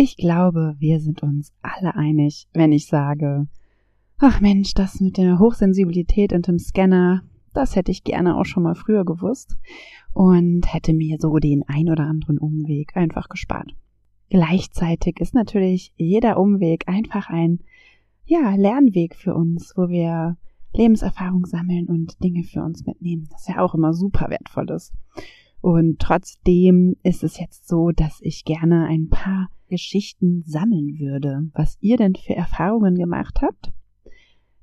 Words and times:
Ich 0.00 0.16
glaube, 0.16 0.76
wir 0.78 1.00
sind 1.00 1.24
uns 1.24 1.52
alle 1.60 1.96
einig, 1.96 2.46
wenn 2.52 2.70
ich 2.70 2.86
sage, 2.86 3.48
ach 4.18 4.40
Mensch, 4.40 4.72
das 4.74 5.00
mit 5.00 5.16
der 5.16 5.40
Hochsensibilität 5.40 6.32
und 6.32 6.46
dem 6.46 6.60
Scanner, 6.60 7.24
das 7.52 7.74
hätte 7.74 7.90
ich 7.90 8.04
gerne 8.04 8.36
auch 8.36 8.44
schon 8.44 8.62
mal 8.62 8.76
früher 8.76 9.04
gewusst 9.04 9.58
und 10.12 10.72
hätte 10.72 10.92
mir 10.92 11.16
so 11.18 11.38
den 11.38 11.64
ein 11.66 11.88
oder 11.88 12.04
anderen 12.04 12.38
Umweg 12.38 12.96
einfach 12.96 13.28
gespart. 13.28 13.74
Gleichzeitig 14.30 15.18
ist 15.18 15.34
natürlich 15.34 15.92
jeder 15.96 16.38
Umweg 16.38 16.86
einfach 16.86 17.28
ein, 17.28 17.58
ja, 18.24 18.54
Lernweg 18.54 19.16
für 19.16 19.34
uns, 19.34 19.72
wo 19.76 19.88
wir 19.88 20.36
Lebenserfahrung 20.74 21.44
sammeln 21.44 21.88
und 21.88 22.22
Dinge 22.22 22.44
für 22.44 22.62
uns 22.62 22.86
mitnehmen, 22.86 23.26
das 23.32 23.48
ja 23.48 23.58
auch 23.58 23.74
immer 23.74 23.92
super 23.92 24.30
wertvoll 24.30 24.70
ist. 24.70 24.94
Und 25.60 25.98
trotzdem 25.98 26.96
ist 27.02 27.24
es 27.24 27.38
jetzt 27.38 27.68
so, 27.68 27.90
dass 27.90 28.20
ich 28.22 28.44
gerne 28.44 28.86
ein 28.86 29.08
paar 29.08 29.48
Geschichten 29.68 30.42
sammeln 30.46 30.98
würde, 30.98 31.48
was 31.52 31.76
ihr 31.80 31.96
denn 31.96 32.14
für 32.14 32.34
Erfahrungen 32.34 32.94
gemacht 32.94 33.40
habt 33.42 33.72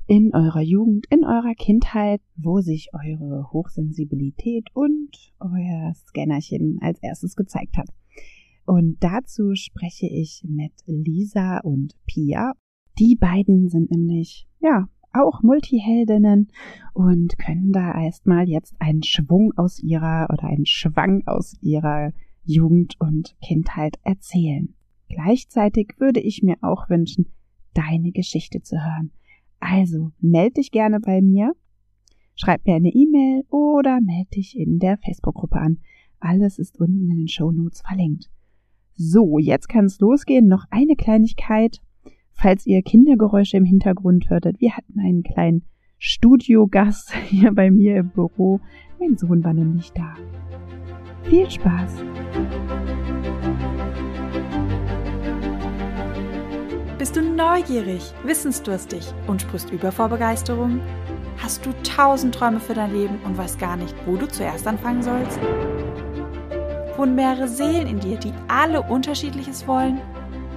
in 0.08 0.34
eurer 0.36 0.62
Jugend, 0.62 1.06
in 1.10 1.24
eurer 1.24 1.56
Kindheit, 1.56 2.22
wo 2.36 2.60
sich 2.62 2.90
eure 2.94 3.52
Hochsensibilität 3.52 4.68
und 4.74 5.34
euer 5.40 5.94
Scannerchen 5.96 6.80
als 6.82 7.02
erstes 7.02 7.36
gezeigt 7.36 7.78
hat. 7.78 7.90
Und 8.66 8.98
dazu 9.00 9.54
spreche 9.56 10.08
ich 10.08 10.44
mit 10.48 10.74
Lisa 10.86 11.60
und 11.60 11.94
Pia. 12.06 12.54
Die 13.00 13.16
beiden 13.16 13.70
sind 13.70 13.92
nämlich, 13.92 14.48
ja, 14.60 14.88
auch 15.16 15.42
Multiheldinnen 15.42 16.52
und 16.94 17.38
können 17.38 17.72
da 17.72 18.02
erstmal 18.02 18.48
jetzt 18.48 18.76
einen 18.80 19.04
Schwung 19.04 19.54
aus 19.56 19.80
ihrer 19.80 20.28
oder 20.32 20.46
einen 20.46 20.66
Schwang 20.66 21.24
aus 21.26 21.56
ihrer 21.62 22.14
Jugend 22.44 22.96
und 23.00 23.36
Kindheit 23.42 23.98
erzählen. 24.04 24.74
Gleichzeitig 25.10 25.96
würde 25.98 26.20
ich 26.20 26.44
mir 26.44 26.58
auch 26.62 26.90
wünschen, 26.90 27.28
deine 27.74 28.12
Geschichte 28.12 28.62
zu 28.62 28.78
hören. 28.78 29.12
Also 29.60 30.12
melde 30.20 30.56
dich 30.56 30.72
gerne 30.72 31.00
bei 31.00 31.22
mir, 31.22 31.54
schreib 32.36 32.66
mir 32.66 32.76
eine 32.76 32.90
E-Mail 32.90 33.44
oder 33.50 34.00
melde 34.02 34.30
dich 34.36 34.58
in 34.58 34.80
der 34.80 34.98
Facebook-Gruppe 34.98 35.58
an. 35.58 35.80
Alles 36.20 36.60
ist 36.60 36.80
unten 36.80 37.10
in 37.10 37.18
den 37.18 37.28
Show 37.28 37.52
Notes 37.52 37.82
verlinkt. 37.82 38.30
So, 38.94 39.40
jetzt 39.40 39.68
kann 39.68 39.86
es 39.86 40.00
losgehen. 40.00 40.48
Noch 40.48 40.66
eine 40.70 40.96
Kleinigkeit. 40.96 41.82
Falls 42.38 42.66
ihr 42.66 42.82
Kindergeräusche 42.82 43.56
im 43.58 43.64
Hintergrund 43.64 44.30
hörtet, 44.30 44.60
wir 44.60 44.76
hatten 44.76 45.00
einen 45.00 45.24
kleinen 45.24 45.64
Studiogast 45.98 47.14
hier 47.30 47.54
bei 47.54 47.72
mir 47.72 47.98
im 47.98 48.10
Büro. 48.10 48.60
Mein 49.00 49.18
Sohn 49.18 49.44
war 49.44 49.54
nämlich 49.54 49.92
da. 49.94 50.16
Viel 51.24 51.50
Spaß! 51.50 52.04
Bist 56.98 57.16
du 57.16 57.22
neugierig, 57.22 58.14
wissensdurstig 58.24 59.14
und 59.28 59.42
sprichst 59.42 59.72
über 59.72 59.92
vor 59.92 60.10
Begeisterung? 60.10 60.82
Hast 61.38 61.66
du 61.66 61.72
tausend 61.84 62.36
Träume 62.36 62.60
für 62.60 62.74
dein 62.74 62.94
Leben 62.94 63.18
und 63.26 63.38
weißt 63.38 63.60
gar 63.60 63.78
nicht, 63.78 63.96
wo 64.06 64.18
du 64.18 64.28
zuerst 64.28 64.68
anfangen 64.68 65.04
sollst? 65.04 65.40
Wohnen 66.98 67.16
mehrere 67.16 67.48
Seelen 67.48 67.88
in 67.88 68.00
dir, 68.00 68.18
die 68.18 68.34
alle 68.48 68.82
unterschiedliches 68.82 69.68
wollen? 69.68 70.00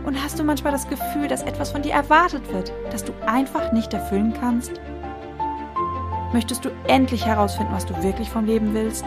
Und 0.05 0.23
hast 0.23 0.39
du 0.39 0.45
manchmal 0.45 0.73
das 0.73 0.89
Gefühl, 0.89 1.29
dass 1.29 1.43
etwas 1.43 1.71
von 1.71 1.83
dir 1.83 1.93
erwartet 1.93 2.53
wird, 2.53 2.73
das 2.91 3.05
du 3.05 3.13
einfach 3.27 3.73
nicht 3.73 3.93
erfüllen 3.93 4.35
kannst? 4.39 4.73
Möchtest 6.33 6.65
du 6.65 6.71
endlich 6.87 7.25
herausfinden, 7.25 7.73
was 7.73 7.87
du 7.87 8.03
wirklich 8.03 8.31
vom 8.31 8.45
Leben 8.45 8.75
willst? 8.75 9.05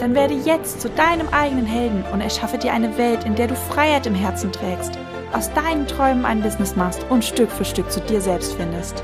Dann 0.00 0.14
werde 0.14 0.34
jetzt 0.34 0.80
zu 0.80 0.88
deinem 0.88 1.28
eigenen 1.28 1.66
Helden 1.66 2.04
und 2.12 2.20
erschaffe 2.20 2.56
dir 2.56 2.72
eine 2.72 2.96
Welt, 2.96 3.24
in 3.24 3.34
der 3.34 3.48
du 3.48 3.56
Freiheit 3.56 4.06
im 4.06 4.14
Herzen 4.14 4.52
trägst, 4.52 4.98
aus 5.32 5.52
deinen 5.52 5.86
Träumen 5.86 6.24
ein 6.24 6.40
Business 6.40 6.76
machst 6.76 7.04
und 7.10 7.24
Stück 7.24 7.50
für 7.50 7.64
Stück 7.64 7.90
zu 7.90 8.00
dir 8.00 8.20
selbst 8.20 8.54
findest. 8.54 9.02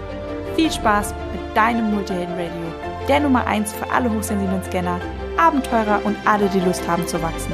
Viel 0.56 0.70
Spaß 0.70 1.14
mit 1.32 1.56
deinem 1.56 1.92
Multihelden 1.92 2.34
Radio, 2.34 3.06
der 3.08 3.20
Nummer 3.20 3.46
1 3.46 3.72
für 3.72 3.90
alle 3.90 4.10
hochsensiblen 4.10 4.62
Scanner, 4.64 5.00
Abenteurer 5.36 6.00
und 6.04 6.16
alle, 6.24 6.48
die 6.48 6.60
Lust 6.60 6.86
haben 6.88 7.06
zu 7.06 7.20
wachsen. 7.20 7.52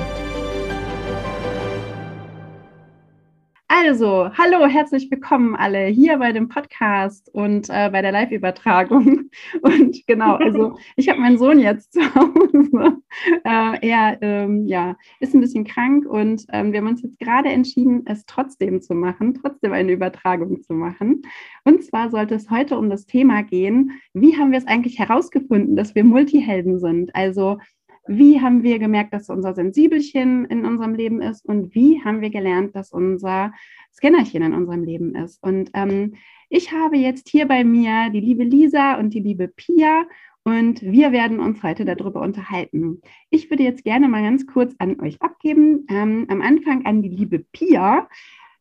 Also, 3.82 4.28
hallo, 4.36 4.66
herzlich 4.66 5.10
willkommen 5.10 5.56
alle 5.56 5.86
hier 5.86 6.18
bei 6.18 6.32
dem 6.32 6.48
Podcast 6.48 7.30
und 7.32 7.70
äh, 7.70 7.88
bei 7.90 8.02
der 8.02 8.12
Live-Übertragung. 8.12 9.30
Und 9.62 10.06
genau, 10.06 10.34
also 10.34 10.76
ich 10.96 11.08
habe 11.08 11.18
meinen 11.18 11.38
Sohn 11.38 11.58
jetzt 11.58 11.94
zu 11.94 12.00
Hause. 12.14 12.98
Äh, 13.44 13.88
er 13.88 14.18
ähm, 14.20 14.66
ja, 14.66 14.96
ist 15.18 15.34
ein 15.34 15.40
bisschen 15.40 15.64
krank 15.64 16.06
und 16.06 16.46
ähm, 16.52 16.72
wir 16.72 16.80
haben 16.80 16.86
uns 16.86 17.02
jetzt 17.02 17.18
gerade 17.18 17.48
entschieden, 17.48 18.02
es 18.06 18.24
trotzdem 18.24 18.80
zu 18.80 18.94
machen, 18.94 19.34
trotzdem 19.34 19.72
eine 19.72 19.92
Übertragung 19.92 20.62
zu 20.62 20.72
machen. 20.74 21.22
Und 21.64 21.82
zwar 21.84 22.10
sollte 22.10 22.36
es 22.36 22.50
heute 22.50 22.78
um 22.78 22.88
das 22.88 23.06
Thema 23.06 23.42
gehen, 23.42 24.00
wie 24.14 24.36
haben 24.38 24.52
wir 24.52 24.58
es 24.58 24.66
eigentlich 24.66 24.98
herausgefunden, 24.98 25.74
dass 25.74 25.94
wir 25.94 26.04
Multihelden 26.04 26.78
sind? 26.78 27.14
Also 27.14 27.58
wie 28.06 28.40
haben 28.40 28.62
wir 28.62 28.78
gemerkt, 28.78 29.12
dass 29.12 29.28
unser 29.28 29.54
Sensibelchen 29.54 30.44
in 30.46 30.64
unserem 30.64 30.94
Leben 30.94 31.20
ist 31.20 31.44
und 31.44 31.74
wie 31.74 32.02
haben 32.02 32.20
wir 32.20 32.30
gelernt, 32.30 32.74
dass 32.74 32.92
unser 32.92 33.52
Scannerchen 33.92 34.42
in 34.42 34.54
unserem 34.54 34.84
Leben 34.84 35.14
ist. 35.14 35.42
Und 35.42 35.70
ähm, 35.74 36.14
ich 36.48 36.72
habe 36.72 36.96
jetzt 36.96 37.28
hier 37.28 37.46
bei 37.46 37.64
mir 37.64 38.10
die 38.10 38.20
liebe 38.20 38.44
Lisa 38.44 38.98
und 38.98 39.14
die 39.14 39.20
liebe 39.20 39.48
Pia 39.48 40.04
und 40.42 40.80
wir 40.80 41.12
werden 41.12 41.38
uns 41.38 41.62
heute 41.62 41.84
darüber 41.84 42.22
unterhalten. 42.22 43.02
Ich 43.28 43.50
würde 43.50 43.62
jetzt 43.62 43.84
gerne 43.84 44.08
mal 44.08 44.22
ganz 44.22 44.46
kurz 44.46 44.74
an 44.78 44.98
euch 45.00 45.20
abgeben, 45.20 45.86
ähm, 45.90 46.26
am 46.28 46.40
Anfang 46.40 46.86
an 46.86 47.02
die 47.02 47.10
liebe 47.10 47.40
Pia 47.52 48.08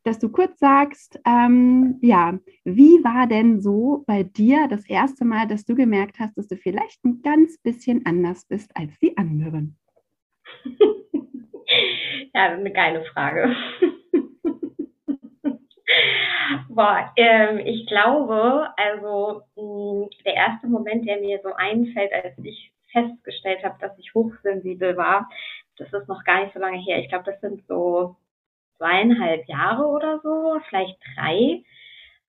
dass 0.10 0.18
du 0.18 0.30
kurz 0.30 0.58
sagst, 0.58 1.20
ähm, 1.24 2.00
ja, 2.02 2.40
wie 2.64 3.04
war 3.04 3.28
denn 3.28 3.62
so 3.62 4.04
bei 4.08 4.24
dir 4.24 4.68
das 4.68 4.90
erste 4.90 5.24
Mal, 5.24 5.46
dass 5.48 5.66
du 5.66 5.76
gemerkt 5.76 6.18
hast, 6.20 6.36
dass 6.36 6.48
du 6.48 6.56
vielleicht 6.58 7.06
ein 7.06 7.22
ganz 7.22 7.60
bisschen 7.62 8.08
anders 8.08 8.48
bist 8.48 8.72
als 8.76 8.98
die 8.98 9.16
anderen? 9.18 9.78
ja, 12.34 12.46
eine 12.46 12.72
geile 12.72 13.06
Frage. 13.14 13.56
Boah, 16.70 17.14
ähm, 17.16 17.60
ich 17.60 17.86
glaube, 17.86 18.68
also 18.78 19.44
mh, 19.58 20.08
der 20.26 20.34
erste 20.34 20.66
Moment, 20.66 21.08
der 21.08 21.20
mir 21.20 21.40
so 21.44 21.54
einfällt, 21.54 22.12
als 22.14 22.34
ich 22.42 22.74
festgestellt 22.92 23.64
habe, 23.64 23.76
dass 23.80 23.96
ich 24.00 24.16
hochsensibel 24.16 24.98
war, 24.98 25.30
das 25.78 25.94
ist 25.94 26.08
noch 26.08 26.24
gar 26.24 26.42
nicht 26.42 26.56
so 26.56 26.60
lange 26.60 26.80
her. 26.80 26.98
Ich 26.98 27.10
glaube, 27.10 27.26
das 27.26 27.40
sind 27.42 27.62
so 27.68 28.16
zweieinhalb 28.80 29.48
Jahre 29.48 29.86
oder 29.86 30.20
so, 30.24 30.60
vielleicht 30.68 30.98
drei, 31.16 31.62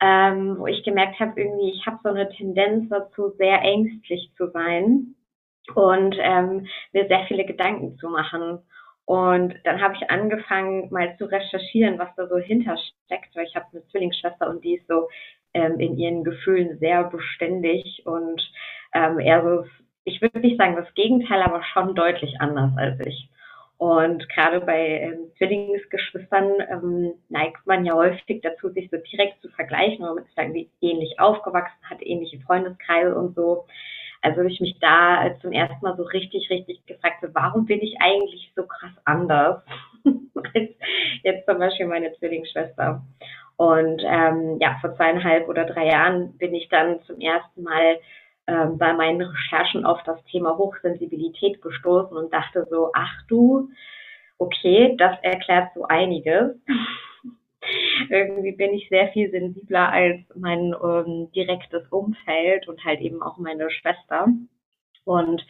ähm, 0.02 0.58
wo 0.58 0.66
ich 0.66 0.82
gemerkt 0.82 1.18
habe, 1.20 1.40
irgendwie, 1.40 1.70
ich 1.70 1.86
habe 1.86 1.98
so 2.02 2.10
eine 2.10 2.28
Tendenz 2.28 2.90
dazu, 2.90 3.30
sehr 3.38 3.62
ängstlich 3.62 4.30
zu 4.36 4.50
sein 4.50 5.14
und 5.74 6.16
ähm, 6.18 6.66
mir 6.92 7.06
sehr 7.06 7.24
viele 7.28 7.44
Gedanken 7.44 7.96
zu 7.96 8.08
machen. 8.08 8.58
Und 9.04 9.54
dann 9.64 9.80
habe 9.80 9.94
ich 9.94 10.10
angefangen, 10.10 10.88
mal 10.90 11.16
zu 11.16 11.24
recherchieren, 11.24 11.98
was 11.98 12.14
da 12.16 12.28
so 12.28 12.38
hintersteckt, 12.38 13.34
weil 13.34 13.46
ich 13.46 13.56
habe 13.56 13.66
eine 13.72 13.84
Zwillingsschwester 13.88 14.48
und 14.48 14.62
die 14.64 14.76
ist 14.76 14.86
so 14.86 15.08
ähm, 15.52 15.80
in 15.80 15.98
ihren 15.98 16.24
Gefühlen 16.24 16.78
sehr 16.78 17.04
beständig 17.04 18.02
und 18.04 18.40
ähm, 18.94 19.18
eher 19.18 19.42
so, 19.42 19.64
ich 20.04 20.22
würde 20.22 20.40
nicht 20.40 20.58
sagen 20.58 20.76
das 20.76 20.92
Gegenteil, 20.94 21.42
aber 21.42 21.62
schon 21.62 21.94
deutlich 21.94 22.40
anders 22.40 22.72
als 22.76 23.00
ich. 23.06 23.30
Und 23.80 24.28
gerade 24.28 24.60
bei 24.60 25.00
ähm, 25.00 25.32
Zwillingsgeschwistern 25.38 26.52
ähm, 26.70 27.14
neigt 27.30 27.66
man 27.66 27.86
ja 27.86 27.94
häufig 27.94 28.42
dazu, 28.42 28.68
sich 28.68 28.90
so 28.90 28.98
direkt 28.98 29.40
zu 29.40 29.48
vergleichen, 29.48 30.04
weil 30.04 30.16
man 30.16 30.24
ist 30.26 30.36
irgendwie 30.36 30.68
ähnlich 30.82 31.18
aufgewachsen, 31.18 31.88
hat 31.88 32.02
ähnliche 32.02 32.38
Freundeskreise 32.40 33.16
und 33.16 33.34
so. 33.34 33.64
Also 34.20 34.42
ich 34.42 34.60
mich 34.60 34.78
da 34.80 35.34
zum 35.40 35.52
ersten 35.52 35.82
Mal 35.82 35.96
so 35.96 36.02
richtig, 36.02 36.50
richtig 36.50 36.84
gefragt, 36.84 37.24
warum 37.32 37.64
bin 37.64 37.80
ich 37.80 37.96
eigentlich 38.00 38.52
so 38.54 38.64
krass 38.64 38.92
anders 39.06 39.62
als 40.04 40.68
jetzt 41.22 41.46
zum 41.48 41.58
Beispiel 41.58 41.86
meine 41.86 42.12
Zwillingsschwester. 42.18 43.02
Und 43.56 44.02
ähm, 44.04 44.58
ja, 44.60 44.76
vor 44.82 44.94
zweieinhalb 44.94 45.48
oder 45.48 45.64
drei 45.64 45.86
Jahren 45.86 46.36
bin 46.36 46.54
ich 46.54 46.68
dann 46.68 47.00
zum 47.04 47.18
ersten 47.18 47.62
Mal 47.62 47.98
bei 48.76 48.92
meinen 48.92 49.22
Recherchen 49.22 49.84
auf 49.84 50.02
das 50.04 50.22
Thema 50.24 50.56
Hochsensibilität 50.56 51.62
gestoßen 51.62 52.16
und 52.16 52.32
dachte 52.32 52.66
so, 52.70 52.90
ach 52.94 53.12
du, 53.28 53.70
okay, 54.38 54.96
das 54.98 55.18
erklärt 55.22 55.70
so 55.74 55.84
einiges. 55.84 56.56
Irgendwie 58.08 58.52
bin 58.52 58.72
ich 58.72 58.88
sehr 58.88 59.08
viel 59.08 59.30
sensibler 59.30 59.90
als 59.90 60.20
mein 60.34 60.74
ähm, 60.82 61.30
direktes 61.32 61.86
Umfeld 61.90 62.66
und 62.68 62.82
halt 62.84 63.00
eben 63.00 63.22
auch 63.22 63.36
meine 63.36 63.70
Schwester. 63.70 64.28
Und 65.04 65.44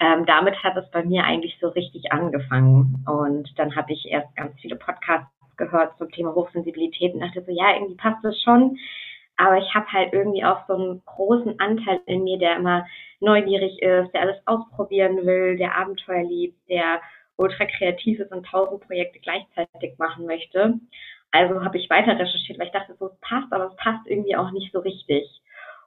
ähm, 0.00 0.24
damit 0.26 0.62
hat 0.62 0.76
es 0.76 0.90
bei 0.90 1.04
mir 1.04 1.24
eigentlich 1.24 1.58
so 1.60 1.68
richtig 1.68 2.12
angefangen. 2.12 3.04
Und 3.06 3.58
dann 3.58 3.74
habe 3.74 3.92
ich 3.92 4.06
erst 4.06 4.34
ganz 4.36 4.58
viele 4.60 4.76
Podcasts 4.76 5.28
gehört 5.56 5.98
zum 5.98 6.10
Thema 6.10 6.34
Hochsensibilität 6.34 7.14
und 7.14 7.20
dachte 7.20 7.42
so, 7.44 7.50
ja, 7.50 7.74
irgendwie 7.74 7.96
passt 7.96 8.24
das 8.24 8.40
schon. 8.42 8.78
Aber 9.38 9.56
ich 9.56 9.72
habe 9.74 9.86
halt 9.92 10.12
irgendwie 10.12 10.44
auch 10.44 10.66
so 10.66 10.74
einen 10.74 11.02
großen 11.06 11.58
Anteil 11.60 12.00
in 12.06 12.24
mir, 12.24 12.38
der 12.38 12.56
immer 12.56 12.84
neugierig 13.20 13.80
ist, 13.80 14.12
der 14.12 14.22
alles 14.22 14.36
ausprobieren 14.46 15.24
will, 15.24 15.56
der 15.56 15.76
Abenteuer 15.76 16.24
liebt, 16.24 16.68
der 16.68 17.00
ultra 17.36 17.64
kreativ 17.66 18.18
ist 18.18 18.32
und 18.32 18.46
tausend 18.46 18.82
Projekte 18.82 19.20
gleichzeitig 19.20 19.96
machen 19.98 20.26
möchte. 20.26 20.74
Also 21.30 21.64
habe 21.64 21.78
ich 21.78 21.88
weiter 21.88 22.18
recherchiert, 22.18 22.58
weil 22.58 22.66
ich 22.66 22.72
dachte, 22.72 22.96
so 22.98 23.06
es 23.06 23.20
passt, 23.20 23.52
aber 23.52 23.66
es 23.66 23.76
passt 23.76 24.06
irgendwie 24.06 24.36
auch 24.36 24.50
nicht 24.50 24.72
so 24.72 24.80
richtig. 24.80 25.24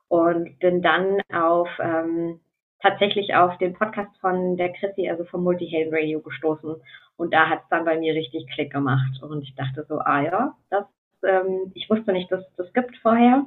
Und 0.07 0.57
bin 0.59 0.81
dann 0.81 1.19
auf 1.33 1.69
ähm, 1.79 2.39
tatsächlich 2.81 3.35
auf 3.35 3.57
den 3.57 3.73
Podcast 3.73 4.15
von 4.19 4.55
der 4.55 4.71
Chrissy, 4.73 5.09
also 5.09 5.25
vom 5.25 5.43
Multihelden 5.43 5.93
Radio 5.93 6.21
gestoßen. 6.21 6.75
Und 7.17 7.33
da 7.33 7.49
hat 7.49 7.63
es 7.63 7.69
dann 7.69 7.85
bei 7.85 7.97
mir 7.97 8.13
richtig 8.13 8.47
Klick 8.53 8.71
gemacht. 8.71 9.21
Und 9.21 9.41
ich 9.41 9.55
dachte 9.55 9.85
so, 9.87 9.99
ah 9.99 10.21
ja, 10.21 10.55
das, 10.69 10.85
ähm, 11.23 11.71
ich 11.73 11.89
wusste 11.89 12.13
nicht, 12.13 12.31
dass 12.31 12.43
das 12.57 12.71
gibt 12.73 12.95
vorher. 12.97 13.45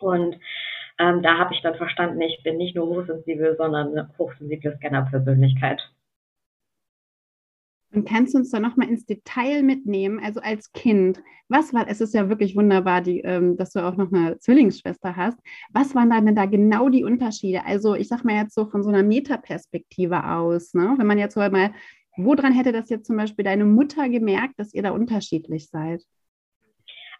Und 0.00 0.36
ähm, 0.98 1.22
da 1.22 1.38
habe 1.38 1.54
ich 1.54 1.62
dann 1.62 1.76
verstanden, 1.76 2.20
ich 2.20 2.42
bin 2.42 2.56
nicht 2.56 2.74
nur 2.74 2.88
hochsensibel, 2.88 3.56
sondern 3.56 3.92
eine 3.92 4.10
hochsensible 4.18 4.76
Scanner-Persönlichkeit. 4.76 5.80
Und 7.90 8.06
kannst 8.06 8.34
du 8.34 8.38
uns 8.38 8.50
da 8.50 8.60
nochmal 8.60 8.88
ins 8.88 9.06
Detail 9.06 9.62
mitnehmen? 9.62 10.20
Also 10.22 10.40
als 10.40 10.72
Kind, 10.72 11.22
was 11.48 11.72
war, 11.72 11.88
es 11.88 12.02
ist 12.02 12.12
ja 12.12 12.28
wirklich 12.28 12.54
wunderbar, 12.54 13.00
die, 13.00 13.20
ähm, 13.20 13.56
dass 13.56 13.70
du 13.72 13.80
auch 13.80 13.96
noch 13.96 14.12
eine 14.12 14.38
Zwillingsschwester 14.38 15.16
hast. 15.16 15.38
Was 15.72 15.94
waren 15.94 16.10
dann 16.10 16.26
denn 16.26 16.34
da 16.34 16.44
genau 16.44 16.90
die 16.90 17.04
Unterschiede? 17.04 17.64
Also 17.64 17.94
ich 17.94 18.08
sag 18.08 18.24
mal 18.24 18.34
jetzt 18.34 18.54
so 18.54 18.66
von 18.66 18.82
so 18.82 18.90
einer 18.90 19.02
Metaperspektive 19.02 20.22
aus, 20.22 20.74
ne? 20.74 20.94
wenn 20.98 21.06
man 21.06 21.18
jetzt 21.18 21.36
mal, 21.36 21.72
woran 22.16 22.52
hätte 22.52 22.72
das 22.72 22.90
jetzt 22.90 23.06
zum 23.06 23.16
Beispiel 23.16 23.44
deine 23.44 23.64
Mutter 23.64 24.08
gemerkt, 24.10 24.58
dass 24.58 24.74
ihr 24.74 24.82
da 24.82 24.90
unterschiedlich 24.90 25.68
seid? 25.70 26.02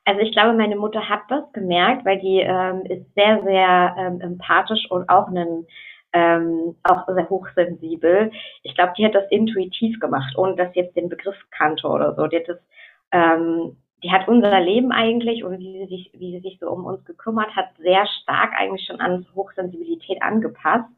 Also 0.09 0.23
ich 0.23 0.33
glaube, 0.33 0.55
meine 0.55 0.77
Mutter 0.77 1.07
hat 1.07 1.21
das 1.29 1.53
gemerkt, 1.53 2.07
weil 2.07 2.19
die 2.19 2.41
ähm, 2.41 2.81
ist 2.87 3.15
sehr, 3.15 3.43
sehr 3.43 3.95
ähm, 3.99 4.23
empathisch 4.23 4.91
und 4.91 5.07
auch 5.11 5.29
einen 5.29 5.67
ähm, 6.15 6.77
auch 6.83 7.07
sehr 7.07 7.29
hochsensibel. 7.29 8.33
Ich 8.63 8.75
glaube, 8.75 8.95
die 8.97 9.05
hat 9.05 9.15
das 9.15 9.31
intuitiv 9.31 10.01
gemacht, 10.01 10.35
ohne 10.39 10.57
dass 10.57 10.73
sie 10.73 10.81
jetzt 10.81 10.97
den 10.97 11.11
Begriff 11.11 11.37
kannte 11.51 11.87
oder 11.87 12.15
so. 12.15 12.27
Die 12.27 12.39
hat 12.39 12.49
das, 12.49 12.59
ähm, 13.13 13.77
die 14.03 14.11
hat 14.11 14.27
unser 14.29 14.59
Leben 14.61 14.93
eigentlich 14.93 15.45
und 15.45 15.59
wie 15.59 15.81
sie 15.81 15.95
sich, 15.95 16.11
wie 16.15 16.33
sie 16.33 16.41
sich 16.41 16.59
so 16.59 16.71
um 16.71 16.87
uns 16.87 17.05
gekümmert 17.05 17.55
hat, 17.55 17.67
sehr 17.77 18.07
stark 18.23 18.55
eigentlich 18.59 18.87
schon 18.87 19.01
an 19.01 19.27
Hochsensibilität 19.35 20.23
angepasst 20.23 20.89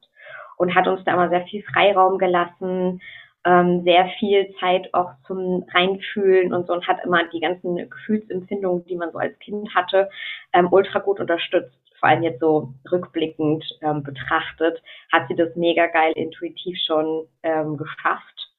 und 0.57 0.73
hat 0.77 0.87
uns 0.87 1.03
da 1.03 1.15
immer 1.15 1.31
sehr 1.31 1.47
viel 1.47 1.65
Freiraum 1.65 2.17
gelassen, 2.17 3.01
ähm, 3.45 3.83
sehr 3.85 4.07
viel 4.19 4.53
Zeit 4.61 4.93
auch 4.93 5.13
zum 5.27 5.65
Reinfühlen 5.73 6.53
und 6.53 6.67
so 6.67 6.73
und 6.75 6.87
hat 6.87 7.05
immer 7.05 7.25
die 7.33 7.41
ganzen 7.41 7.77
Gefühlsempfindungen, 7.89 8.85
die 8.85 8.97
man 8.97 9.13
so 9.13 9.19
als 9.19 9.39
Kind 9.39 9.75
hatte, 9.75 10.09
ähm, 10.53 10.69
ultra 10.71 10.99
gut 10.99 11.21
unterstützt 11.21 11.81
vor 12.01 12.09
allem 12.09 12.23
jetzt 12.23 12.41
so 12.41 12.73
rückblickend 12.91 13.65
ähm, 13.83 14.03
betrachtet, 14.03 14.83
hat 15.13 15.29
sie 15.29 15.37
das 15.37 15.55
mega 15.55 15.87
geil 15.87 16.13
intuitiv 16.17 16.77
schon 16.87 17.29
ähm, 17.43 17.77
geschafft, 17.77 18.51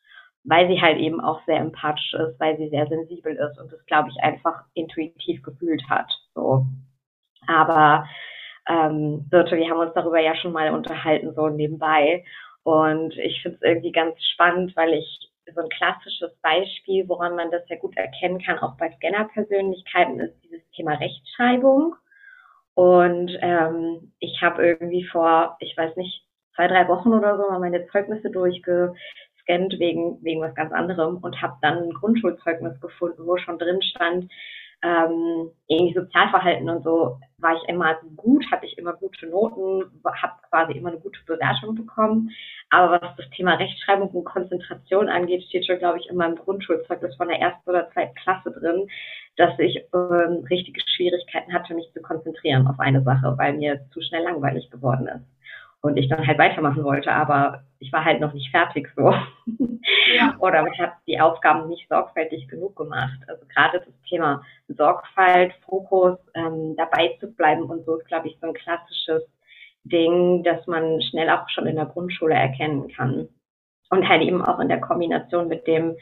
weil 0.43 0.67
sie 0.67 0.79
halt 0.79 0.99
eben 0.99 1.19
auch 1.19 1.43
sehr 1.45 1.57
empathisch 1.57 2.13
ist, 2.13 2.39
weil 2.39 2.55
sie 2.57 2.69
sehr 2.69 2.87
sensibel 2.87 3.35
ist 3.35 3.59
und 3.59 3.71
das, 3.73 3.83
glaube 3.87 4.09
ich, 4.09 4.23
einfach 4.23 4.63
intuitiv 4.75 5.41
gefühlt 5.41 5.81
hat. 5.89 6.11
So. 6.35 6.65
Aber 7.47 8.07
ähm, 8.69 9.27
Birte, 9.29 9.57
wir 9.57 9.69
haben 9.69 9.79
uns 9.79 9.93
darüber 9.95 10.19
ja 10.19 10.35
schon 10.35 10.53
mal 10.53 10.71
unterhalten, 10.71 11.33
so 11.33 11.49
nebenbei. 11.49 12.23
Und 12.63 13.17
ich 13.17 13.41
finde 13.41 13.57
es 13.57 13.61
irgendwie 13.63 13.91
ganz 13.91 14.15
spannend, 14.33 14.75
weil 14.75 14.93
ich 14.93 15.31
so 15.53 15.61
ein 15.61 15.69
klassisches 15.69 16.31
Beispiel, 16.41 17.07
woran 17.07 17.35
man 17.35 17.51
das 17.51 17.67
ja 17.67 17.77
gut 17.77 17.97
erkennen 17.97 18.41
kann, 18.41 18.59
auch 18.59 18.77
bei 18.77 18.91
Scanner-Persönlichkeiten, 18.91 20.19
ist 20.19 20.35
dieses 20.43 20.61
Thema 20.71 20.93
Rechtschreibung. 20.93 21.95
Und 22.73 23.37
ähm, 23.41 24.13
ich 24.19 24.41
habe 24.41 24.65
irgendwie 24.65 25.03
vor, 25.05 25.57
ich 25.59 25.75
weiß 25.75 25.95
nicht, 25.97 26.23
zwei, 26.55 26.67
drei 26.67 26.87
Wochen 26.87 27.13
oder 27.13 27.37
so 27.37 27.49
mal 27.49 27.59
meine 27.59 27.85
Zeugnisse 27.87 28.29
durchgescannt 28.29 29.79
wegen, 29.79 30.23
wegen 30.23 30.41
was 30.41 30.55
ganz 30.55 30.71
anderem 30.71 31.17
und 31.17 31.41
habe 31.41 31.57
dann 31.61 31.83
ein 31.83 31.93
Grundschulzeugnis 31.93 32.79
gefunden, 32.79 33.25
wo 33.25 33.37
schon 33.37 33.59
drin 33.59 33.81
stand, 33.81 34.31
ähm, 34.83 35.51
irgendwie 35.67 35.93
Sozialverhalten 35.93 36.69
und 36.69 36.83
so 36.83 37.19
war 37.37 37.55
ich 37.55 37.69
immer 37.69 37.95
gut, 38.15 38.45
hatte 38.51 38.65
ich 38.65 38.77
immer 38.77 38.93
gute 38.93 39.27
Noten, 39.27 39.83
habe 40.03 40.33
quasi 40.49 40.73
immer 40.73 40.89
eine 40.89 40.99
gute 40.99 41.19
Bewertung 41.25 41.75
bekommen. 41.75 42.31
Aber 42.69 43.01
was 43.01 43.15
das 43.17 43.29
Thema 43.31 43.55
Rechtschreibung 43.55 44.09
und 44.09 44.23
Konzentration 44.23 45.09
angeht, 45.09 45.43
steht 45.43 45.65
schon, 45.65 45.79
glaube 45.79 45.99
ich, 45.99 46.09
in 46.09 46.17
meinem 46.17 46.35
Grundschulzeugnis 46.35 47.15
von 47.15 47.27
der 47.27 47.39
ersten 47.39 47.69
oder 47.69 47.89
zweiten 47.91 48.15
Klasse 48.15 48.51
drin, 48.51 48.87
dass 49.37 49.57
ich 49.59 49.77
ähm, 49.93 50.45
richtige 50.49 50.81
Schwierigkeiten 50.95 51.53
hatte, 51.53 51.73
mich 51.75 51.91
zu 51.93 52.01
konzentrieren 52.01 52.67
auf 52.67 52.79
eine 52.79 53.03
Sache, 53.03 53.35
weil 53.37 53.53
mir 53.53 53.81
zu 53.93 54.01
schnell 54.01 54.23
langweilig 54.23 54.69
geworden 54.71 55.07
ist. 55.07 55.40
Und 55.81 55.97
ich 55.97 56.07
dann 56.09 56.25
halt 56.25 56.37
weitermachen 56.37 56.83
wollte, 56.83 57.11
aber 57.11 57.63
ich 57.79 57.91
war 57.91 58.05
halt 58.05 58.21
noch 58.21 58.33
nicht 58.33 58.51
fertig 58.51 58.87
so. 58.95 59.13
Ja. 60.15 60.35
Oder 60.39 60.65
ich 60.71 60.79
habe 60.79 60.91
die 61.07 61.19
Aufgaben 61.19 61.67
nicht 61.67 61.89
sorgfältig 61.89 62.47
genug 62.47 62.75
gemacht. 62.75 63.17
Also 63.27 63.43
gerade 63.47 63.79
das 63.79 64.01
Thema 64.07 64.43
Sorgfalt, 64.67 65.53
Fokus, 65.65 66.19
ähm, 66.35 66.75
dabei 66.77 67.17
zu 67.19 67.31
bleiben 67.33 67.63
und 67.63 67.83
so 67.85 67.95
ist, 67.95 68.07
glaube 68.07 68.27
ich, 68.27 68.37
so 68.39 68.47
ein 68.47 68.53
klassisches 68.53 69.23
Ding, 69.83 70.43
das 70.43 70.65
man 70.67 71.01
schnell 71.01 71.29
auch 71.31 71.49
schon 71.49 71.65
in 71.65 71.75
der 71.75 71.87
Grundschule 71.87 72.35
erkennen 72.35 72.87
kann. 72.89 73.27
Und 73.89 74.07
halt 74.07 74.21
eben 74.21 74.43
auch 74.43 74.59
in 74.59 74.69
der 74.69 74.79
Kombination 74.79 75.47
mit 75.47 75.65
dem 75.65 75.95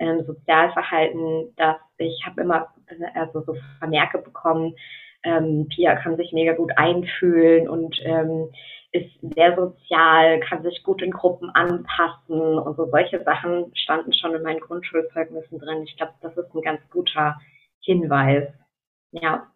ähm, 0.00 0.24
Sozialverhalten, 0.26 1.54
dass 1.56 1.76
ich 1.98 2.26
habe 2.26 2.40
immer 2.40 2.68
also 3.14 3.42
so 3.42 3.56
Vermerke 3.78 4.18
bekommen, 4.18 4.74
ähm, 5.22 5.68
Pia 5.68 5.96
kann 5.96 6.16
sich 6.16 6.32
mega 6.32 6.54
gut 6.54 6.72
einfühlen 6.76 7.68
und 7.68 7.96
ähm, 8.04 8.50
ist 8.92 9.10
sehr 9.20 9.54
sozial, 9.54 10.40
kann 10.40 10.62
sich 10.62 10.82
gut 10.82 11.00
in 11.02 11.12
Gruppen 11.12 11.50
anpassen 11.50 12.58
und 12.58 12.76
so 12.76 12.86
solche 12.90 13.22
Sachen 13.22 13.74
standen 13.76 14.12
schon 14.12 14.34
in 14.34 14.42
meinen 14.42 14.60
Grundschulzeugnissen 14.60 15.58
drin. 15.58 15.84
Ich 15.84 15.96
glaube, 15.96 16.14
das 16.20 16.36
ist 16.36 16.54
ein 16.54 16.62
ganz 16.62 16.80
guter 16.90 17.38
Hinweis. 17.80 18.48
Ja. 19.12 19.46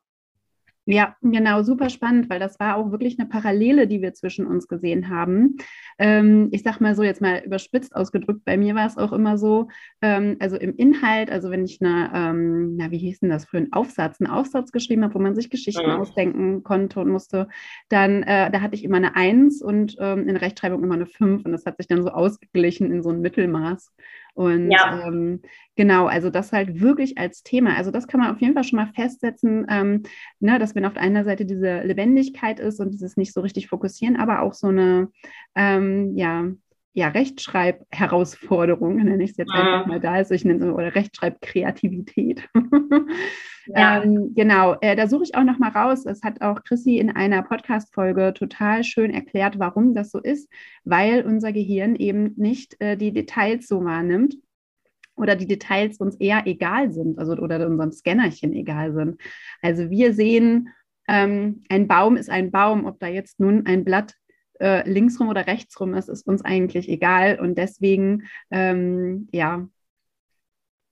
Ja, 0.86 1.16
genau, 1.22 1.62
super 1.62 1.88
spannend, 1.88 2.28
weil 2.28 2.38
das 2.38 2.60
war 2.60 2.76
auch 2.76 2.90
wirklich 2.90 3.18
eine 3.18 3.26
Parallele, 3.26 3.86
die 3.86 4.02
wir 4.02 4.12
zwischen 4.12 4.46
uns 4.46 4.68
gesehen 4.68 5.08
haben. 5.08 5.56
Ähm, 5.98 6.48
ich 6.52 6.62
sag 6.62 6.78
mal 6.78 6.94
so, 6.94 7.02
jetzt 7.02 7.22
mal 7.22 7.42
überspitzt 7.42 7.96
ausgedrückt, 7.96 8.44
bei 8.44 8.58
mir 8.58 8.74
war 8.74 8.86
es 8.86 8.98
auch 8.98 9.12
immer 9.12 9.38
so, 9.38 9.68
ähm, 10.02 10.36
also 10.40 10.56
im 10.56 10.76
Inhalt, 10.76 11.30
also 11.30 11.50
wenn 11.50 11.64
ich 11.64 11.80
eine, 11.80 12.10
ähm, 12.14 12.76
na, 12.76 12.90
wie 12.90 12.98
hieß 12.98 13.20
denn 13.20 13.30
das 13.30 13.46
für 13.46 13.56
einen 13.56 13.72
Aufsatz, 13.72 14.20
einen 14.20 14.30
Aufsatz 14.30 14.72
geschrieben 14.72 15.04
habe, 15.04 15.14
wo 15.14 15.20
man 15.20 15.34
sich 15.34 15.48
Geschichten 15.48 15.88
ja. 15.88 15.96
ausdenken 15.96 16.62
konnte 16.62 17.00
und 17.00 17.08
musste, 17.08 17.48
dann, 17.88 18.22
äh, 18.22 18.50
da 18.50 18.60
hatte 18.60 18.74
ich 18.74 18.84
immer 18.84 18.98
eine 18.98 19.16
Eins 19.16 19.62
und 19.62 19.96
ähm, 20.00 20.28
in 20.28 20.36
Rechtschreibung 20.36 20.82
immer 20.84 20.96
eine 20.96 21.06
Fünf 21.06 21.46
und 21.46 21.52
das 21.52 21.64
hat 21.64 21.78
sich 21.78 21.86
dann 21.86 22.02
so 22.02 22.10
ausgeglichen 22.10 22.92
in 22.92 23.02
so 23.02 23.08
ein 23.08 23.22
Mittelmaß. 23.22 23.90
Und 24.34 24.70
ja. 24.70 25.06
ähm, 25.06 25.42
genau, 25.76 26.06
also 26.06 26.28
das 26.28 26.52
halt 26.52 26.80
wirklich 26.80 27.18
als 27.18 27.42
Thema. 27.44 27.76
Also 27.76 27.90
das 27.90 28.08
kann 28.08 28.20
man 28.20 28.34
auf 28.34 28.40
jeden 28.40 28.54
Fall 28.54 28.64
schon 28.64 28.78
mal 28.78 28.92
festsetzen, 28.94 29.66
ähm, 29.70 30.02
ne, 30.40 30.58
dass 30.58 30.74
wenn 30.74 30.84
auf 30.84 30.96
einer 30.96 31.24
Seite 31.24 31.46
diese 31.46 31.82
Lebendigkeit 31.82 32.58
ist 32.58 32.80
und 32.80 32.90
dieses 32.90 33.16
nicht 33.16 33.32
so 33.32 33.40
richtig 33.40 33.68
fokussieren, 33.68 34.16
aber 34.16 34.42
auch 34.42 34.52
so 34.52 34.66
eine, 34.68 35.08
ähm, 35.54 36.16
ja, 36.16 36.48
ja, 36.96 37.08
Rechtschreibherausforderung, 37.08 38.96
nenne 38.96 39.24
ich 39.24 39.32
es 39.32 39.36
jetzt 39.36 39.52
ja. 39.52 39.60
einfach 39.60 39.86
mal 39.86 40.00
da, 40.00 40.12
also 40.12 40.32
ich 40.32 40.44
nenne 40.44 40.64
es 40.64 40.72
oder 40.72 40.94
Rechtschreibkreativität. 40.94 42.48
ja. 43.66 44.02
ähm, 44.02 44.32
genau, 44.34 44.76
äh, 44.80 44.94
da 44.94 45.08
suche 45.08 45.24
ich 45.24 45.34
auch 45.34 45.42
noch 45.42 45.58
mal 45.58 45.70
raus. 45.70 46.06
Es 46.06 46.22
hat 46.22 46.40
auch 46.40 46.62
Chrissy 46.62 46.98
in 46.98 47.10
einer 47.10 47.42
Podcast-Folge 47.42 48.32
total 48.34 48.84
schön 48.84 49.10
erklärt, 49.10 49.58
warum 49.58 49.94
das 49.94 50.12
so 50.12 50.20
ist, 50.20 50.48
weil 50.84 51.26
unser 51.26 51.52
Gehirn 51.52 51.96
eben 51.96 52.32
nicht 52.36 52.80
äh, 52.80 52.96
die 52.96 53.12
Details 53.12 53.66
so 53.66 53.84
wahrnimmt 53.84 54.36
oder 55.16 55.34
die 55.34 55.48
Details 55.48 55.98
uns 55.98 56.14
eher 56.16 56.46
egal 56.46 56.92
sind, 56.92 57.18
also 57.18 57.32
oder 57.32 57.66
unserem 57.66 57.90
Scannerchen 57.90 58.52
egal 58.52 58.92
sind. 58.92 59.20
Also 59.62 59.90
wir 59.90 60.14
sehen, 60.14 60.68
ähm, 61.08 61.64
ein 61.68 61.88
Baum 61.88 62.16
ist 62.16 62.30
ein 62.30 62.52
Baum, 62.52 62.86
ob 62.86 63.00
da 63.00 63.08
jetzt 63.08 63.40
nun 63.40 63.66
ein 63.66 63.84
Blatt 63.84 64.14
äh, 64.60 64.88
linksrum 64.88 65.28
oder 65.28 65.46
rechtsrum 65.46 65.94
ist, 65.94 66.08
ist 66.08 66.26
uns 66.26 66.44
eigentlich 66.44 66.88
egal. 66.88 67.38
Und 67.40 67.56
deswegen, 67.56 68.24
ähm, 68.50 69.28
ja, 69.32 69.66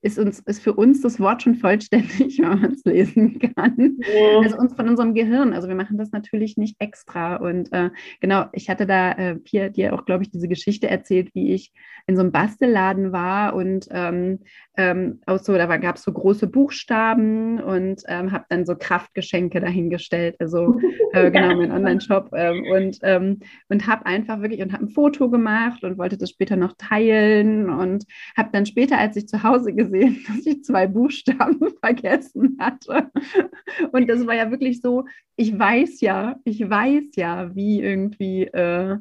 ist, 0.03 0.19
uns, 0.19 0.39
ist 0.41 0.61
für 0.61 0.73
uns 0.73 1.01
das 1.01 1.19
Wort 1.19 1.43
schon 1.43 1.55
vollständig, 1.55 2.37
wenn 2.41 2.59
man 2.59 2.71
es 2.73 2.83
lesen 2.83 3.39
kann. 3.39 3.97
Ja. 4.01 4.39
Also 4.43 4.57
uns 4.57 4.73
von 4.73 4.89
unserem 4.89 5.13
Gehirn. 5.13 5.53
Also 5.53 5.69
wir 5.69 5.75
machen 5.75 5.97
das 5.97 6.11
natürlich 6.11 6.57
nicht 6.57 6.75
extra. 6.79 7.37
Und 7.37 7.71
äh, 7.71 7.89
genau, 8.19 8.45
ich 8.51 8.69
hatte 8.69 8.85
da 8.85 9.13
äh, 9.13 9.35
Pia 9.35 9.69
dir 9.69 9.93
auch, 9.93 10.03
glaube 10.05 10.23
ich, 10.23 10.29
diese 10.29 10.49
Geschichte 10.49 10.89
erzählt, 10.89 11.33
wie 11.33 11.53
ich 11.53 11.71
in 12.05 12.17
so 12.17 12.21
einem 12.21 12.33
Bastelladen 12.33 13.13
war 13.13 13.55
und 13.55 13.87
ähm, 13.91 14.39
ähm, 14.75 15.21
aus 15.25 15.45
so, 15.45 15.53
da 15.53 15.77
gab 15.77 15.95
es 15.95 16.03
so 16.03 16.11
große 16.11 16.47
Buchstaben 16.47 17.61
und 17.61 18.03
ähm, 18.07 18.33
habe 18.33 18.45
dann 18.49 18.65
so 18.65 18.75
Kraftgeschenke 18.75 19.61
dahingestellt, 19.61 20.35
also 20.39 20.79
äh, 21.13 21.31
genau 21.31 21.55
mein 21.55 21.71
Online-Shop 21.71 22.31
ähm, 22.35 22.65
und, 22.73 22.97
ähm, 23.03 23.39
und 23.69 23.87
habe 23.87 24.05
einfach 24.05 24.41
wirklich 24.41 24.61
und 24.61 24.73
habe 24.73 24.83
ein 24.83 24.89
Foto 24.89 25.29
gemacht 25.29 25.85
und 25.85 25.97
wollte 25.97 26.17
das 26.17 26.31
später 26.31 26.57
noch 26.57 26.73
teilen 26.77 27.69
und 27.69 28.03
habe 28.35 28.49
dann 28.51 28.65
später, 28.65 28.97
als 28.97 29.15
ich 29.15 29.27
zu 29.27 29.43
Hause 29.43 29.73
gesehen 29.73 29.92
gesehen, 29.93 30.23
dass 30.27 30.45
ich 30.45 30.63
zwei 30.63 30.87
Buchstaben 30.87 31.59
vergessen 31.79 32.57
hatte. 32.59 33.11
Und 33.91 34.09
das 34.09 34.25
war 34.25 34.35
ja 34.35 34.51
wirklich 34.51 34.81
so, 34.81 35.05
ich 35.35 35.57
weiß 35.57 36.01
ja, 36.01 36.37
ich 36.43 36.67
weiß 36.69 37.15
ja, 37.15 37.55
wie 37.55 37.81
irgendwie, 37.81 38.43
äh, 38.43 38.97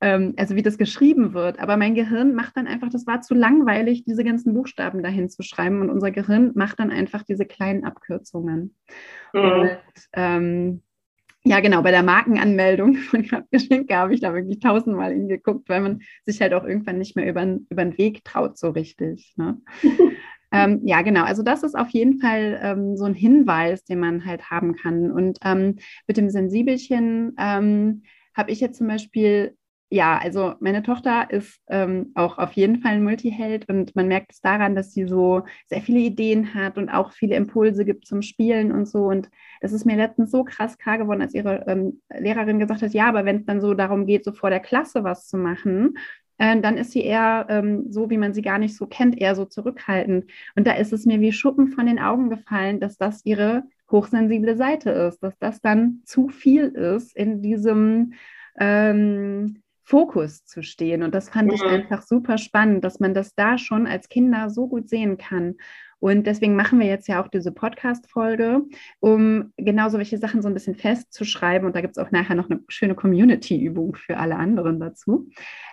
ähm, 0.00 0.34
also 0.36 0.56
wie 0.56 0.62
das 0.62 0.78
geschrieben 0.78 1.34
wird. 1.34 1.58
Aber 1.58 1.76
mein 1.76 1.94
Gehirn 1.94 2.34
macht 2.34 2.56
dann 2.56 2.66
einfach, 2.66 2.88
das 2.90 3.06
war 3.06 3.20
zu 3.20 3.34
langweilig, 3.34 4.04
diese 4.04 4.24
ganzen 4.24 4.54
Buchstaben 4.54 5.02
dahin 5.02 5.28
zu 5.28 5.42
schreiben. 5.42 5.80
Und 5.80 5.90
unser 5.90 6.10
Gehirn 6.10 6.52
macht 6.54 6.78
dann 6.78 6.90
einfach 6.90 7.22
diese 7.22 7.46
kleinen 7.46 7.84
Abkürzungen. 7.84 8.76
Mhm. 9.32 9.40
Und 9.40 9.78
ähm, 10.12 10.82
ja, 11.44 11.60
genau, 11.60 11.82
bei 11.82 11.90
der 11.90 12.02
Markenanmeldung 12.02 12.94
von 13.10 13.26
Geschenke 13.50 13.96
habe 13.96 14.14
ich 14.14 14.20
da 14.20 14.34
wirklich 14.34 14.60
tausendmal 14.60 15.12
hingeguckt, 15.12 15.68
weil 15.68 15.80
man 15.80 16.00
sich 16.24 16.40
halt 16.40 16.52
auch 16.52 16.64
irgendwann 16.64 16.98
nicht 16.98 17.16
mehr 17.16 17.28
über, 17.28 17.42
über 17.70 17.84
den 17.84 17.96
Weg 17.96 18.24
traut, 18.24 18.58
so 18.58 18.70
richtig. 18.70 19.34
Ne? 19.36 19.60
ähm, 20.52 20.80
ja, 20.84 21.00
genau, 21.02 21.24
also 21.24 21.42
das 21.42 21.62
ist 21.62 21.76
auf 21.76 21.88
jeden 21.90 22.20
Fall 22.20 22.60
ähm, 22.62 22.96
so 22.96 23.04
ein 23.04 23.14
Hinweis, 23.14 23.84
den 23.84 24.00
man 24.00 24.26
halt 24.26 24.50
haben 24.50 24.76
kann. 24.76 25.10
Und 25.10 25.38
ähm, 25.42 25.76
mit 26.06 26.18
dem 26.18 26.28
Sensibelchen 26.28 27.34
ähm, 27.38 28.02
habe 28.34 28.50
ich 28.50 28.60
jetzt 28.60 28.78
zum 28.78 28.86
Beispiel 28.88 29.56
ja, 29.92 30.18
also 30.18 30.54
meine 30.60 30.84
Tochter 30.84 31.30
ist 31.30 31.60
ähm, 31.68 32.12
auch 32.14 32.38
auf 32.38 32.52
jeden 32.52 32.80
Fall 32.80 32.92
ein 32.92 33.02
Multiheld 33.02 33.68
und 33.68 33.96
man 33.96 34.06
merkt 34.06 34.30
es 34.30 34.40
daran, 34.40 34.76
dass 34.76 34.92
sie 34.92 35.06
so 35.08 35.42
sehr 35.66 35.82
viele 35.82 35.98
Ideen 35.98 36.54
hat 36.54 36.78
und 36.78 36.88
auch 36.88 37.10
viele 37.12 37.34
Impulse 37.34 37.84
gibt 37.84 38.06
zum 38.06 38.22
Spielen 38.22 38.70
und 38.70 38.86
so. 38.86 39.06
Und 39.06 39.30
das 39.60 39.72
ist 39.72 39.84
mir 39.86 39.96
letztens 39.96 40.30
so 40.30 40.44
krass 40.44 40.78
klar 40.78 40.98
geworden, 40.98 41.22
als 41.22 41.34
ihre 41.34 41.64
ähm, 41.66 42.00
Lehrerin 42.08 42.60
gesagt 42.60 42.82
hat, 42.82 42.94
ja, 42.94 43.08
aber 43.08 43.24
wenn 43.24 43.38
es 43.38 43.46
dann 43.46 43.60
so 43.60 43.74
darum 43.74 44.06
geht, 44.06 44.24
so 44.24 44.30
vor 44.32 44.48
der 44.48 44.60
Klasse 44.60 45.02
was 45.02 45.26
zu 45.26 45.36
machen, 45.36 45.98
äh, 46.38 46.60
dann 46.60 46.76
ist 46.78 46.92
sie 46.92 47.02
eher 47.02 47.46
ähm, 47.48 47.86
so, 47.90 48.10
wie 48.10 48.18
man 48.18 48.32
sie 48.32 48.42
gar 48.42 48.58
nicht 48.58 48.76
so 48.76 48.86
kennt, 48.86 49.20
eher 49.20 49.34
so 49.34 49.44
zurückhaltend. 49.44 50.30
Und 50.54 50.68
da 50.68 50.74
ist 50.74 50.92
es 50.92 51.04
mir 51.04 51.20
wie 51.20 51.32
Schuppen 51.32 51.66
von 51.66 51.86
den 51.86 51.98
Augen 51.98 52.30
gefallen, 52.30 52.78
dass 52.78 52.96
das 52.96 53.26
ihre 53.26 53.64
hochsensible 53.90 54.56
Seite 54.56 54.90
ist, 54.90 55.18
dass 55.20 55.36
das 55.40 55.60
dann 55.60 56.02
zu 56.04 56.28
viel 56.28 56.66
ist 56.68 57.16
in 57.16 57.42
diesem 57.42 58.12
ähm, 58.60 59.62
Fokus 59.90 60.44
zu 60.44 60.62
stehen. 60.62 61.02
Und 61.02 61.16
das 61.16 61.30
fand 61.30 61.48
mhm. 61.48 61.54
ich 61.54 61.62
einfach 61.64 62.02
super 62.02 62.38
spannend, 62.38 62.84
dass 62.84 63.00
man 63.00 63.12
das 63.12 63.34
da 63.34 63.58
schon 63.58 63.88
als 63.88 64.08
Kinder 64.08 64.48
so 64.48 64.68
gut 64.68 64.88
sehen 64.88 65.18
kann. 65.18 65.56
Und 65.98 66.28
deswegen 66.28 66.54
machen 66.54 66.78
wir 66.78 66.86
jetzt 66.86 67.08
ja 67.08 67.20
auch 67.22 67.26
diese 67.26 67.50
Podcast-Folge, 67.50 68.62
um 69.00 69.52
genau 69.56 69.88
solche 69.88 70.16
Sachen 70.16 70.42
so 70.42 70.48
ein 70.48 70.54
bisschen 70.54 70.76
festzuschreiben. 70.76 71.66
Und 71.66 71.74
da 71.74 71.80
gibt 71.80 71.96
es 71.96 72.02
auch 72.02 72.12
nachher 72.12 72.36
noch 72.36 72.48
eine 72.48 72.60
schöne 72.68 72.94
Community-Übung 72.94 73.96
für 73.96 74.16
alle 74.16 74.36
anderen 74.36 74.78
dazu. 74.78 75.28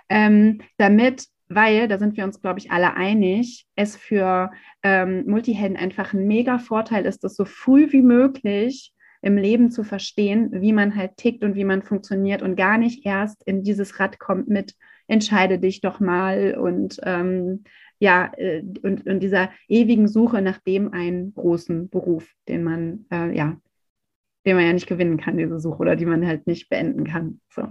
Ähm, 0.09 0.61
damit, 0.77 1.27
weil, 1.47 1.87
da 1.87 1.99
sind 1.99 2.17
wir 2.17 2.23
uns, 2.23 2.41
glaube 2.41 2.57
ich, 2.57 2.71
alle 2.71 2.95
einig, 2.95 3.67
es 3.75 3.95
für 3.95 4.49
ähm, 4.81 5.25
Multihelden 5.27 5.77
einfach 5.77 6.13
ein 6.13 6.25
mega 6.25 6.57
Vorteil 6.57 7.05
ist, 7.05 7.23
das 7.23 7.35
so 7.35 7.45
früh 7.45 7.91
wie 7.91 8.01
möglich 8.01 8.93
im 9.27 9.35
Leben 9.35 9.71
zu 9.71 9.83
verstehen, 9.83 10.49
wie 10.53 10.71
man 10.71 10.95
halt 10.95 11.17
tickt 11.17 11.43
und 11.43 11.55
wie 11.55 11.65
man 11.65 11.83
funktioniert 11.83 12.41
und 12.41 12.55
gar 12.55 12.77
nicht 12.77 13.05
erst 13.05 13.43
in 13.43 13.61
dieses 13.61 13.99
Rad 13.99 14.19
kommt 14.19 14.47
mit, 14.47 14.73
entscheide 15.07 15.59
dich 15.59 15.81
doch 15.81 15.99
mal 15.99 16.55
und 16.57 16.97
ähm, 17.03 17.65
ja, 17.99 18.31
äh, 18.37 18.63
und, 18.83 19.05
und 19.05 19.19
dieser 19.19 19.49
ewigen 19.67 20.07
Suche 20.07 20.41
nach 20.41 20.59
dem 20.59 20.93
einen 20.93 21.33
großen 21.33 21.89
Beruf, 21.89 22.33
den 22.47 22.63
man, 22.63 23.05
äh, 23.11 23.35
ja, 23.35 23.57
den 24.45 24.55
man 24.55 24.65
ja 24.65 24.71
nicht 24.71 24.87
gewinnen 24.87 25.17
kann, 25.17 25.37
diese 25.37 25.59
Suche, 25.59 25.79
oder 25.79 25.97
die 25.97 26.05
man 26.05 26.25
halt 26.25 26.47
nicht 26.47 26.69
beenden 26.69 27.03
kann. 27.03 27.41
So. 27.49 27.67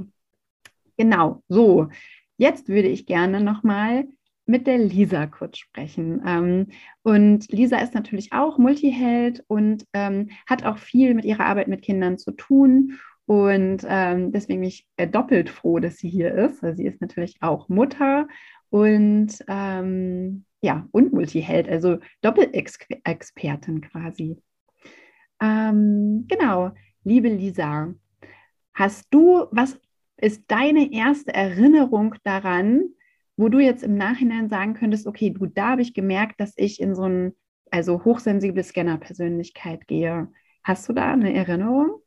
Genau, 0.99 1.43
so. 1.49 1.89
Jetzt 2.37 2.69
würde 2.69 2.89
ich 2.89 3.07
gerne 3.07 3.41
nochmal 3.41 4.05
mit 4.47 4.67
der 4.67 4.79
Lisa 4.79 5.27
kurz 5.27 5.59
sprechen. 5.59 6.23
Ähm, 6.25 6.69
und 7.03 7.51
Lisa 7.51 7.79
ist 7.79 7.95
natürlich 7.95 8.33
auch 8.33 8.59
Multiheld 8.59 9.45
und 9.49 9.85
ähm, 9.93 10.31
hat 10.47 10.65
auch 10.65 10.79
viel 10.79 11.15
mit 11.15 11.25
ihrer 11.25 11.45
Arbeit 11.47 11.69
mit 11.69 11.83
Kindern 11.83 12.17
zu 12.17 12.31
tun. 12.31 12.99
Und 13.27 13.85
ähm, 13.89 14.31
deswegen 14.31 14.61
bin 14.61 14.69
ich 14.69 14.87
äh, 14.97 15.09
doppelt 15.09 15.51
froh, 15.51 15.81
dass 15.81 15.97
sie 15.97 16.09
hier 16.09 16.33
ist. 16.33 16.61
Sie 16.61 16.87
ist 16.87 17.01
natürlich 17.01 17.37
auch 17.41 17.69
Mutter 17.69 18.29
und 18.71 19.39
ja, 20.63 20.89
und 20.91 21.13
Multiheld, 21.13 21.69
also 21.69 21.99
Doppelexpertin 22.23 23.81
quasi. 23.83 24.37
Genau, 25.39 26.73
liebe 27.05 27.29
Lisa, 27.29 27.95
hast 28.75 29.07
du, 29.11 29.47
was 29.53 29.79
ist 30.17 30.43
deine 30.49 30.93
erste 30.93 31.33
Erinnerung 31.33 32.17
daran, 32.25 32.96
wo 33.37 33.49
du 33.49 33.59
jetzt 33.61 33.83
im 33.83 33.97
Nachhinein 33.97 34.49
sagen 34.49 34.75
könntest, 34.75 35.07
okay, 35.07 35.31
du, 35.31 35.47
da 35.47 35.71
habe 35.71 35.83
ich 35.83 35.95
gemerkt, 35.95 36.41
dass 36.41 36.55
ich 36.57 36.81
in 36.81 36.95
so 36.95 37.05
ein, 37.05 37.33
also 37.71 38.05
hochsensible 38.05 38.63
Scanner-Persönlichkeit 38.63 39.87
gehe. 39.87 40.29
Hast 40.65 40.89
du 40.89 40.93
da 40.93 41.13
eine 41.13 41.35
Erinnerung? 41.35 42.01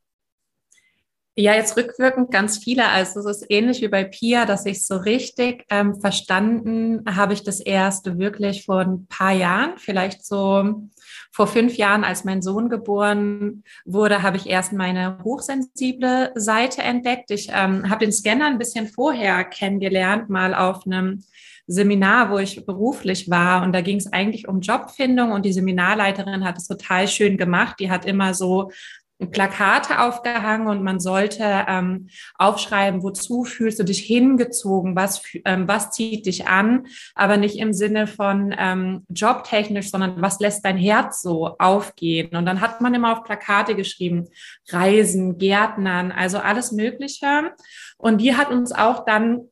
Ja, 1.40 1.54
jetzt 1.54 1.78
rückwirkend 1.78 2.32
ganz 2.32 2.58
viele. 2.58 2.90
Also 2.90 3.22
es 3.22 3.38
ist 3.38 3.46
ähnlich 3.50 3.82
wie 3.82 3.88
bei 3.88 4.04
Pia, 4.04 4.46
dass 4.46 4.66
ich 4.66 4.86
so 4.86 4.98
richtig 4.98 5.64
ähm, 5.70 6.02
verstanden 6.02 7.06
habe 7.16 7.32
ich 7.32 7.44
das 7.44 7.62
erst 7.62 8.20
wirklich 8.20 8.66
vor 8.66 8.82
ein 8.82 9.08
paar 9.08 9.32
Jahren, 9.32 9.78
vielleicht 9.78 10.26
so 10.26 10.90
vor 11.32 11.48
fünf 11.48 11.78
Jahren, 11.78 12.04
als 12.04 12.26
mein 12.26 12.42
Sohn 12.42 12.68
geboren 12.68 13.64
wurde, 13.86 14.22
habe 14.22 14.36
ich 14.36 14.48
erst 14.48 14.74
meine 14.74 15.20
hochsensible 15.24 16.34
Seite 16.36 16.82
entdeckt. 16.82 17.32
Ich 17.32 17.48
ähm, 17.54 17.90
habe 17.90 18.04
den 18.04 18.12
Scanner 18.12 18.48
ein 18.48 18.58
bisschen 18.58 18.90
vorher 18.90 19.46
kennengelernt, 19.46 20.30
mal 20.30 20.54
auf 20.54 20.86
einem 20.86 21.24
Seminar, 21.72 22.32
wo 22.32 22.40
ich 22.40 22.66
beruflich 22.66 23.30
war. 23.30 23.62
Und 23.64 23.74
da 23.74 23.82
ging 23.82 23.98
es 23.98 24.12
eigentlich 24.12 24.48
um 24.48 24.60
Jobfindung 24.60 25.32
und 25.32 25.46
die 25.46 25.54
Seminarleiterin 25.54 26.44
hat 26.44 26.58
es 26.58 26.68
total 26.68 27.08
schön 27.08 27.38
gemacht. 27.38 27.80
Die 27.80 27.92
hat 27.92 28.06
immer 28.06 28.34
so 28.34 28.72
Plakate 29.28 30.02
aufgehangen 30.02 30.68
und 30.68 30.82
man 30.82 31.00
sollte 31.00 31.44
ähm, 31.68 32.08
aufschreiben, 32.38 33.04
wozu 33.04 33.44
fühlst 33.44 33.80
du 33.80 33.84
dich 33.84 34.00
hingezogen, 34.00 34.96
was, 34.96 35.22
ähm, 35.46 35.68
was 35.68 35.92
zieht 35.92 36.26
dich 36.26 36.48
an, 36.48 36.88
aber 37.16 37.38
nicht 37.38 37.58
im 37.58 37.74
Sinne 37.74 38.08
von 38.08 38.56
ähm, 38.58 39.06
jobtechnisch, 39.10 39.92
sondern 39.92 40.22
was 40.22 40.40
lässt 40.40 40.64
dein 40.64 40.78
Herz 40.78 41.22
so 41.22 41.58
aufgehen. 41.60 42.36
Und 42.36 42.46
dann 42.46 42.62
hat 42.62 42.80
man 42.80 42.94
immer 42.94 43.12
auf 43.12 43.24
Plakate 43.24 43.76
geschrieben, 43.76 44.30
Reisen, 44.70 45.38
Gärtnern, 45.38 46.12
also 46.12 46.38
alles 46.38 46.72
Mögliche. 46.72 47.52
Und 47.98 48.22
die 48.22 48.36
hat 48.36 48.52
uns 48.52 48.72
auch 48.72 49.04
dann 49.04 49.50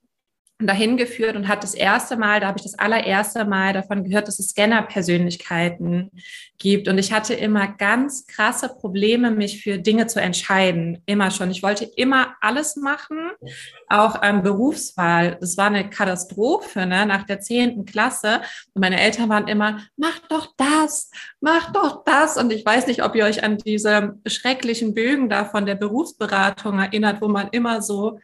dahin 0.59 0.97
geführt 0.97 1.35
und 1.35 1.47
hat 1.47 1.63
das 1.63 1.75
erste 1.75 2.17
Mal, 2.17 2.39
da 2.39 2.47
habe 2.47 2.57
ich 2.57 2.63
das 2.63 2.79
allererste 2.79 3.45
Mal 3.45 3.73
davon 3.73 4.03
gehört, 4.03 4.27
dass 4.27 4.39
es 4.39 4.49
Scanner-Persönlichkeiten 4.49 6.11
gibt. 6.57 6.87
Und 6.87 6.97
ich 6.97 7.13
hatte 7.13 7.35
immer 7.35 7.67
ganz 7.67 8.25
krasse 8.25 8.69
Probleme, 8.69 9.29
mich 9.29 9.61
für 9.61 9.77
Dinge 9.77 10.07
zu 10.07 10.19
entscheiden. 10.19 11.03
Immer 11.05 11.29
schon. 11.29 11.51
Ich 11.51 11.61
wollte 11.61 11.85
immer 11.85 12.35
alles 12.41 12.75
machen, 12.75 13.29
auch 13.87 14.21
ähm, 14.23 14.41
Berufswahl. 14.41 15.37
Das 15.39 15.57
war 15.57 15.67
eine 15.67 15.89
Katastrophe 15.91 16.87
ne? 16.87 17.05
nach 17.05 17.23
der 17.23 17.39
zehnten 17.39 17.85
Klasse. 17.85 18.41
Und 18.73 18.81
meine 18.81 18.99
Eltern 18.99 19.29
waren 19.29 19.47
immer, 19.47 19.81
mach 19.95 20.17
doch 20.27 20.53
das, 20.57 21.11
mach 21.39 21.71
doch 21.71 22.03
das. 22.03 22.35
Und 22.35 22.51
ich 22.51 22.65
weiß 22.65 22.87
nicht, 22.87 23.03
ob 23.03 23.13
ihr 23.15 23.25
euch 23.25 23.43
an 23.43 23.59
diese 23.59 24.15
schrecklichen 24.25 24.95
Bögen 24.95 25.29
da 25.29 25.45
von 25.45 25.67
der 25.67 25.75
Berufsberatung 25.75 26.79
erinnert, 26.79 27.21
wo 27.21 27.27
man 27.27 27.49
immer 27.51 27.83
so 27.83 28.19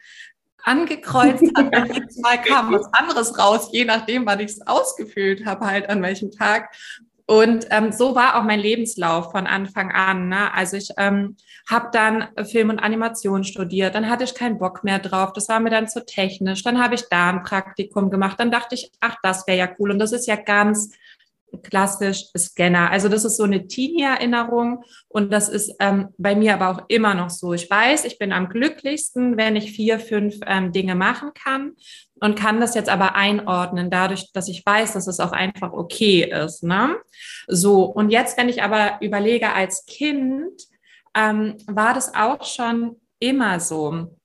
angekreuzt 0.64 1.44
hat. 1.56 1.76
Und 1.76 1.94
jedes 1.94 2.18
Mal 2.18 2.40
kam 2.40 2.72
was 2.72 2.92
anderes 2.92 3.38
raus, 3.38 3.68
je 3.72 3.84
nachdem, 3.84 4.26
wann 4.26 4.40
ich 4.40 4.52
es 4.52 4.66
ausgefüllt 4.66 5.46
habe, 5.46 5.66
halt 5.66 5.88
an 5.88 6.02
welchem 6.02 6.30
Tag. 6.30 6.74
Und 7.26 7.66
ähm, 7.70 7.90
so 7.90 8.14
war 8.14 8.36
auch 8.36 8.42
mein 8.42 8.60
Lebenslauf 8.60 9.30
von 9.30 9.46
Anfang 9.46 9.92
an. 9.92 10.28
Ne? 10.28 10.52
Also 10.52 10.76
ich 10.76 10.90
ähm, 10.98 11.36
habe 11.68 11.88
dann 11.90 12.28
Film 12.44 12.68
und 12.68 12.80
Animation 12.80 13.44
studiert, 13.44 13.94
dann 13.94 14.10
hatte 14.10 14.24
ich 14.24 14.34
keinen 14.34 14.58
Bock 14.58 14.84
mehr 14.84 14.98
drauf, 14.98 15.32
das 15.32 15.48
war 15.48 15.58
mir 15.60 15.70
dann 15.70 15.88
zu 15.88 16.04
technisch. 16.04 16.62
Dann 16.62 16.82
habe 16.82 16.96
ich 16.96 17.08
da 17.08 17.30
ein 17.30 17.42
Praktikum 17.42 18.10
gemacht, 18.10 18.38
dann 18.38 18.50
dachte 18.50 18.74
ich, 18.74 18.92
ach, 19.00 19.16
das 19.22 19.46
wäre 19.46 19.58
ja 19.58 19.68
cool. 19.78 19.90
Und 19.90 19.98
das 19.98 20.12
ist 20.12 20.26
ja 20.26 20.36
ganz 20.36 20.90
klassisch 21.62 22.26
Scanner. 22.36 22.90
Also 22.90 23.08
das 23.08 23.24
ist 23.24 23.36
so 23.36 23.44
eine 23.44 23.66
Teenie-Erinnerung 23.66 24.84
und 25.08 25.32
das 25.32 25.48
ist 25.48 25.74
ähm, 25.80 26.08
bei 26.18 26.34
mir 26.34 26.54
aber 26.54 26.70
auch 26.70 26.84
immer 26.88 27.14
noch 27.14 27.30
so. 27.30 27.52
Ich 27.52 27.70
weiß, 27.70 28.04
ich 28.04 28.18
bin 28.18 28.32
am 28.32 28.48
glücklichsten, 28.48 29.36
wenn 29.36 29.56
ich 29.56 29.72
vier, 29.72 29.98
fünf 29.98 30.36
ähm, 30.46 30.72
Dinge 30.72 30.94
machen 30.94 31.32
kann 31.34 31.72
und 32.20 32.36
kann 32.36 32.60
das 32.60 32.74
jetzt 32.74 32.88
aber 32.88 33.14
einordnen, 33.14 33.90
dadurch, 33.90 34.32
dass 34.32 34.48
ich 34.48 34.64
weiß, 34.64 34.92
dass 34.94 35.06
es 35.06 35.20
auch 35.20 35.32
einfach 35.32 35.72
okay 35.72 36.30
ist. 36.30 36.62
Ne? 36.62 36.96
So, 37.46 37.84
und 37.84 38.10
jetzt, 38.10 38.38
wenn 38.38 38.48
ich 38.48 38.62
aber 38.62 38.98
überlege, 39.00 39.52
als 39.52 39.84
Kind 39.86 40.52
ähm, 41.14 41.56
war 41.66 41.94
das 41.94 42.14
auch 42.14 42.44
schon 42.44 42.96
immer 43.18 43.60
so. 43.60 44.16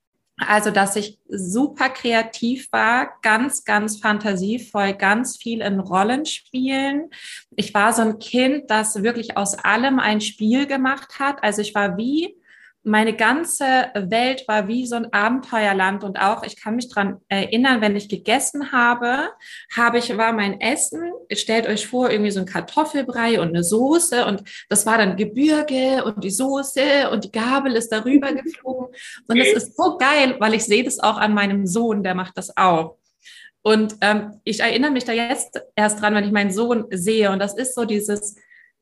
Also, 0.47 0.71
dass 0.71 0.95
ich 0.95 1.19
super 1.27 1.89
kreativ 1.89 2.71
war, 2.71 3.19
ganz, 3.21 3.65
ganz 3.65 3.99
fantasievoll, 3.99 4.93
ganz 4.93 5.37
viel 5.37 5.61
in 5.61 5.79
Rollenspielen. 5.79 7.09
Ich 7.55 7.73
war 7.73 7.93
so 7.93 8.01
ein 8.03 8.19
Kind, 8.19 8.69
das 8.71 9.03
wirklich 9.03 9.37
aus 9.37 9.55
allem 9.55 9.99
ein 9.99 10.21
Spiel 10.21 10.65
gemacht 10.65 11.19
hat. 11.19 11.43
Also 11.43 11.61
ich 11.61 11.75
war 11.75 11.97
wie 11.97 12.35
meine 12.83 13.13
ganze 13.13 13.91
Welt 13.93 14.47
war 14.47 14.67
wie 14.67 14.87
so 14.87 14.95
ein 14.95 15.11
Abenteuerland 15.11 16.03
und 16.03 16.17
auch 16.19 16.43
ich 16.43 16.61
kann 16.61 16.75
mich 16.75 16.89
dran 16.89 17.17
erinnern, 17.27 17.81
wenn 17.81 17.95
ich 17.95 18.07
gegessen 18.07 18.71
habe, 18.71 19.29
habe 19.75 19.97
ich 19.97 20.15
war 20.17 20.31
mein 20.31 20.61
Essen. 20.61 21.11
Stellt 21.33 21.67
euch 21.67 21.87
vor 21.87 22.09
irgendwie 22.09 22.31
so 22.31 22.39
ein 22.39 22.45
Kartoffelbrei 22.45 23.41
und 23.41 23.49
eine 23.49 23.63
Soße 23.63 24.25
und 24.25 24.43
das 24.69 24.85
war 24.85 24.97
dann 24.97 25.17
Gebirge 25.17 26.03
und 26.05 26.23
die 26.23 26.29
Soße 26.29 27.09
und 27.11 27.25
die 27.25 27.31
Gabel 27.31 27.75
ist 27.75 27.89
darüber 27.89 28.31
geflogen 28.33 28.95
und 29.27 29.37
es 29.37 29.53
ist 29.53 29.75
so 29.75 29.97
geil, 29.97 30.37
weil 30.39 30.53
ich 30.53 30.63
sehe 30.63 30.83
das 30.83 30.99
auch 30.99 31.17
an 31.17 31.33
meinem 31.33 31.65
Sohn, 31.65 32.01
der 32.01 32.15
macht 32.15 32.37
das 32.37 32.55
auch. 32.55 32.97
Und 33.61 33.97
ähm, 33.99 34.39
ich 34.45 34.61
erinnere 34.61 34.91
mich 34.91 35.03
da 35.03 35.11
jetzt 35.11 35.61
erst 35.75 36.01
dran, 36.01 36.15
wenn 36.15 36.23
ich 36.23 36.31
meinen 36.31 36.51
Sohn 36.51 36.85
sehe 36.91 37.29
und 37.29 37.39
das 37.39 37.57
ist 37.57 37.75
so 37.75 37.83
dieses 37.83 38.35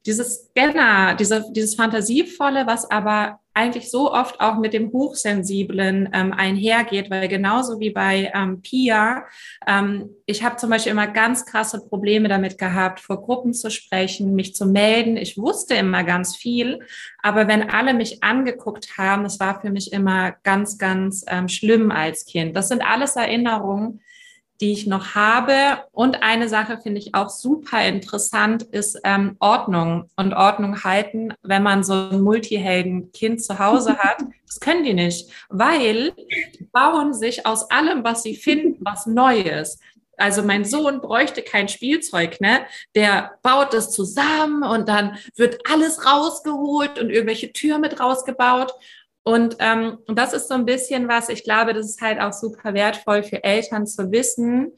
dieses 0.08 0.46
Scanner, 0.46 1.16
diese, 1.16 1.44
dieses 1.51 1.75
Fantasievolle, 1.75 2.66
was 2.66 2.89
aber 2.89 3.42
eigentlich 3.58 3.90
so 3.90 4.14
oft 4.14 4.40
auch 4.40 4.60
mit 4.60 4.74
dem 4.74 4.92
Hochsensiblen 4.92 6.10
ähm, 6.14 6.32
einhergeht, 6.32 7.10
weil 7.10 7.28
genauso 7.28 7.80
wie 7.80 7.90
bei 7.90 8.32
ähm, 8.36 8.62
Pia, 8.62 9.26
ähm, 9.66 10.12
ich 10.28 10.44
habe 10.44 10.58
zum 10.58 10.70
Beispiel 10.70 10.92
immer 10.92 11.08
ganz 11.08 11.44
krasse 11.44 11.84
Probleme 11.84 12.30
damit 12.30 12.60
gehabt, 12.60 13.00
vor 13.00 13.20
Gruppen 13.20 13.56
zu 13.56 13.72
sprechen, 13.72 14.36
mich 14.36 14.54
zu 14.54 14.68
melden. 14.68 15.18
Ich 15.18 15.40
wusste 15.40 15.74
immer 15.74 16.04
ganz 16.04 16.36
viel, 16.36 16.82
aber 17.24 17.48
wenn 17.48 17.68
alle 17.72 17.96
mich 17.96 18.24
angeguckt 18.24 19.00
haben, 19.00 19.24
das 19.24 19.40
war 19.40 19.60
für 19.60 19.72
mich 19.72 19.92
immer 19.92 20.34
ganz, 20.44 20.78
ganz 20.78 21.26
ähm, 21.28 21.48
schlimm 21.48 21.90
als 21.90 22.26
Kind. 22.26 22.56
Das 22.56 22.68
sind 22.68 22.84
alles 22.84 23.16
Erinnerungen, 23.16 24.02
die 24.62 24.72
ich 24.72 24.88
noch 24.88 25.16
habe. 25.16 25.84
Und 25.92 26.24
eine 26.24 26.50
Sache 26.50 26.80
finde 26.82 27.00
ich 27.00 27.14
auch 27.14 27.30
super 27.30 27.86
interessant, 27.86 28.64
ist 28.64 29.00
ähm, 29.04 29.36
Ordnung 29.40 30.10
und 30.16 30.34
Ordnung 30.34 30.84
halten, 30.84 31.34
wenn 31.44 31.64
man 31.64 31.84
so 31.84 31.94
ein 31.94 32.22
Multihelden-Kind 32.22 33.44
zu 33.44 33.60
Hause 33.60 33.98
hat. 34.00 34.18
Das 34.46 34.60
können 34.60 34.84
die 34.84 34.94
nicht, 34.94 35.30
weil 35.50 36.14
die 36.60 36.64
bauen 36.72 37.14
sich 37.14 37.46
aus 37.46 37.70
allem, 37.70 38.04
was 38.04 38.24
sie 38.24 38.36
finden, 38.36 38.78
was 38.80 39.06
Neues. 39.06 39.80
Also 40.18 40.42
mein 40.42 40.66
Sohn 40.66 41.00
bräuchte 41.00 41.44
kein 41.44 41.68
Spielzeug, 41.68 42.42
ne? 42.42 42.66
Der 42.96 43.38
baut 43.44 43.74
das 43.74 43.92
zusammen 43.92 44.64
und 44.64 44.90
dann 44.90 45.18
wird 45.36 45.60
alles 45.72 46.06
rausgeholt 46.06 47.00
und 47.00 47.12
irgendwelche 47.12 47.54
Türen 47.54 47.82
mit 47.82 48.00
rausgebaut. 48.00 48.74
Und 49.27 49.57
ähm, 49.60 49.98
das 50.07 50.31
ist 50.31 50.48
so 50.48 50.53
ein 50.53 50.63
bisschen 50.63 51.10
was, 51.10 51.27
ich 51.27 51.43
glaube, 51.43 51.74
das 51.74 51.86
ist 51.86 52.00
halt 52.00 52.22
auch 52.22 52.31
super 52.31 52.74
wertvoll 52.74 53.24
für 53.24 53.43
Eltern 53.43 53.86
zu 53.86 54.10
wissen, 54.10 54.72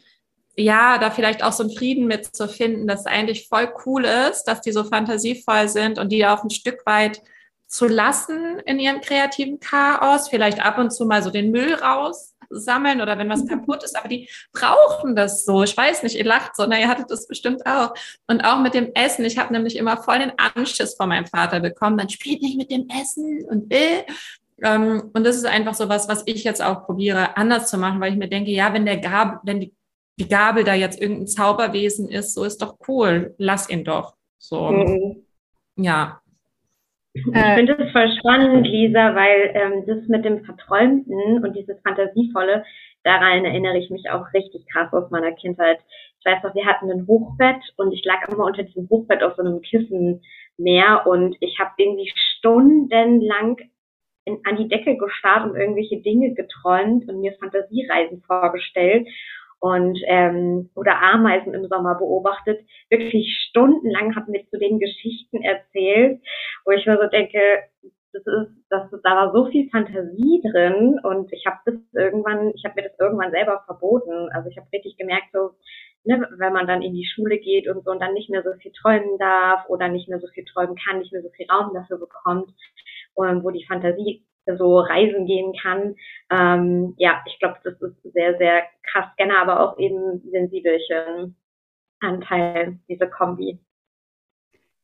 ja, 0.58 0.98
da 0.98 1.12
vielleicht 1.12 1.44
auch 1.44 1.51
so 1.51 1.62
einen 1.62 1.72
Frieden 1.72 2.08
mitzufinden, 2.08 2.88
dass 2.88 3.01
es 3.01 3.06
eigentlich 3.06 3.48
voll 3.48 3.72
cool 3.86 4.06
ist, 4.06 4.46
dass 4.46 4.62
die 4.62 4.72
so 4.72 4.84
fantasievoll 4.84 5.70
sind 5.70 6.00
und 6.00 6.12
die 6.12 6.25
auch 6.25 6.44
ein 6.44 6.50
Stück 6.50 6.84
weit 6.88 7.22
zu 7.68 7.88
lassen 7.88 8.58
in 8.65 8.79
ihrem 8.79 9.01
kreativen 9.01 9.60
Chaos, 9.60 10.29
vielleicht 10.29 10.65
ab 10.65 10.79
und 10.79 10.89
zu 10.89 11.06
mal 11.06 11.22
so 11.22 11.29
den 11.29 11.51
Müll 11.51 11.75
raussammeln 12.51 13.01
oder 13.01 13.18
wenn 13.18 13.29
was 13.29 13.46
kaputt 13.48 13.84
ist, 13.84 13.98
aber 13.98 14.08
die 14.08 14.29
brauchen 14.51 15.15
das 15.15 15.46
so. 15.46 15.63
Ich 15.63 15.75
weiß 15.75 16.03
nicht, 16.03 16.15
ihr 16.15 16.25
lacht 16.25 16.56
so, 16.56 16.65
na, 16.68 16.79
ihr 16.79 16.88
hattet 16.88 17.10
das 17.10 17.27
bestimmt 17.27 17.65
auch. 17.65 17.94
Und 18.27 18.41
auch 18.41 18.60
mit 18.60 18.74
dem 18.74 18.94
Essen. 18.94 19.25
Ich 19.25 19.38
habe 19.38 19.53
nämlich 19.53 19.75
immer 19.75 19.98
voll 19.98 20.20
den 20.20 20.34
Anschiss 20.38 20.96
von 20.96 21.10
meinem 21.10 21.25
Vater 21.25 21.60
bekommen, 21.60 21.96
man 21.96 22.10
spielt 22.10 22.41
nicht 22.41 22.58
mit 22.58 22.72
dem 22.72 22.88
Essen 22.89 23.46
und 23.50 23.74
äh. 23.74 24.03
Ähm, 24.62 25.12
und 25.13 25.24
das 25.24 25.38
ist 25.38 25.46
einfach 25.46 25.74
so 25.74 25.88
was, 25.88 26.10
was 26.10 26.24
ich 26.25 26.44
jetzt 26.44 26.62
auch 26.62 26.86
probiere, 26.86 27.38
anders 27.38 27.70
zu 27.70 27.77
machen, 27.77 28.01
weil 28.01 28.12
ich 28.12 28.20
mir 28.20 28.27
denke, 28.27 28.51
ja, 28.51 28.74
wenn 28.74 28.86
der 28.86 28.98
Gabel, 28.98 29.39
wenn 29.44 29.62
die, 29.62 29.74
die 30.20 30.27
Gabel 30.27 30.65
da 30.65 30.74
jetzt 30.74 31.00
irgendein 31.00 31.27
Zauberwesen 31.27 32.10
ist, 32.10 32.34
so 32.34 32.44
ist 32.44 32.62
doch 32.62 32.75
cool, 32.89 33.36
lass 33.38 33.70
ihn 33.70 33.86
doch. 33.86 34.15
So. 34.38 34.70
Mhm. 34.70 35.24
Ja. 35.77 36.22
Ich 37.13 37.24
finde 37.24 37.75
das 37.75 37.92
voll 37.92 38.12
spannend, 38.20 38.68
Lisa, 38.68 39.16
weil 39.16 39.51
ähm, 39.56 39.84
das 39.88 40.08
mit 40.08 40.24
dem 40.25 40.46
Verträumten 40.46 41.44
und 41.44 41.56
dieses 41.56 41.82
Fantasievolle, 41.82 42.63
daran 43.04 43.46
erinnere 43.46 43.78
ich 43.80 43.89
mich 43.89 44.10
auch 44.12 44.32
richtig 44.34 44.68
krass 44.72 44.94
aus 44.94 45.10
meiner 45.10 45.32
Kindheit. 45.32 45.80
Ich 46.20 46.25
weiß 46.25 46.44
noch, 46.44 46.54
wir 46.54 46.66
hatten 46.66 46.92
ein 46.92 47.08
Hochbett 47.08 47.62
und 47.78 47.92
ich 47.94 48.06
lag 48.06 48.28
immer 48.28 48.46
unter 48.46 48.63
diesem 48.63 48.88
Hochbett 48.89 49.24
auf 49.24 49.36
so 49.36 49.42
einem 49.42 49.62
Kissenmeer 49.62 51.08
und 51.08 51.36
ich 51.39 51.58
habe 51.60 51.72
irgendwie 51.78 52.12
stundenlang 52.13 53.58
in, 54.25 54.39
an 54.46 54.58
die 54.58 54.68
Decke 54.68 54.98
gestarrt 54.98 55.50
und 55.50 55.56
irgendwelche 55.56 56.01
Dinge 56.01 56.36
geträumt 56.36 57.10
und 57.10 57.22
mir 57.22 57.34
Fantasiereisen 57.39 58.22
vorgestellt 58.22 59.08
und 59.60 60.00
ähm, 60.06 60.70
oder 60.75 61.01
Ameisen 61.01 61.54
im 61.54 61.68
Sommer 61.68 61.96
beobachtet. 61.96 62.62
Wirklich 62.89 63.48
stundenlang 63.50 64.16
hat 64.16 64.28
mir 64.28 64.46
zu 64.50 64.58
den 64.58 64.80
Geschichten 64.80 65.42
erzählt, 65.42 66.22
wo 66.66 66.72
ich 66.72 66.86
mir 66.86 66.98
so 66.98 67.08
denke, 67.08 67.39
das 68.12 68.24
ist, 68.25 68.66
das, 68.70 68.89
da 69.04 69.15
war 69.15 69.32
so 69.34 69.45
viel 69.52 69.69
Fantasie 69.69 70.41
drin 70.52 71.00
und 71.04 71.32
ich 71.32 71.45
habe 71.45 71.58
das 71.65 71.76
irgendwann, 71.93 72.52
ich 72.56 72.63
habe 72.65 72.82
mir 72.82 72.89
das 72.89 73.00
irgendwann 73.00 73.32
selber 73.32 73.62
verboten. 73.65 74.30
Also 74.34 74.50
ich 74.50 74.58
habe 74.58 74.67
richtig 74.74 74.98
gemerkt, 74.98 75.28
so 75.32 75.52
ne, 76.06 76.28
wenn 76.38 76.54
man 76.54 76.67
dann 76.67 76.82
in 76.82 76.93
die 76.93 77.06
Schule 77.06 77.38
geht 77.38 77.67
und 77.67 77.84
so 77.84 77.91
und 77.91 78.02
dann 78.02 78.13
nicht 78.13 78.30
mehr 78.30 78.43
so 78.43 78.52
viel 78.60 78.72
träumen 78.72 79.17
darf 79.19 79.67
oder 79.69 79.89
nicht 79.89 80.10
mehr 80.10 80.19
so 80.19 80.28
viel 80.28 80.45
träumen 80.45 80.76
kann, 80.76 81.00
nicht 81.00 81.12
mehr 81.12 81.22
so 81.22 81.30
viel 81.30 81.45
Raum 81.52 81.74
dafür 81.74 82.00
bekommt, 82.00 82.52
ähm, 83.17 83.43
wo 83.43 83.52
die 83.52 83.65
Fantasie 83.65 84.26
so 84.58 84.80
reisen 84.80 85.26
gehen 85.26 85.54
kann. 85.62 85.96
Ähm, 86.32 86.94
ja, 86.98 87.22
ich 87.26 87.40
glaube, 87.40 87.58
das 87.64 87.82
ist 87.82 88.14
sehr, 88.14 88.38
sehr 88.38 88.64
krass 88.92 89.08
gerne, 89.18 89.38
aber 89.38 89.60
auch 89.60 89.78
eben 89.80 90.22
sensibelchen 90.32 91.36
Anteil, 92.00 92.80
diese 92.88 93.10
Kombi. 93.10 93.60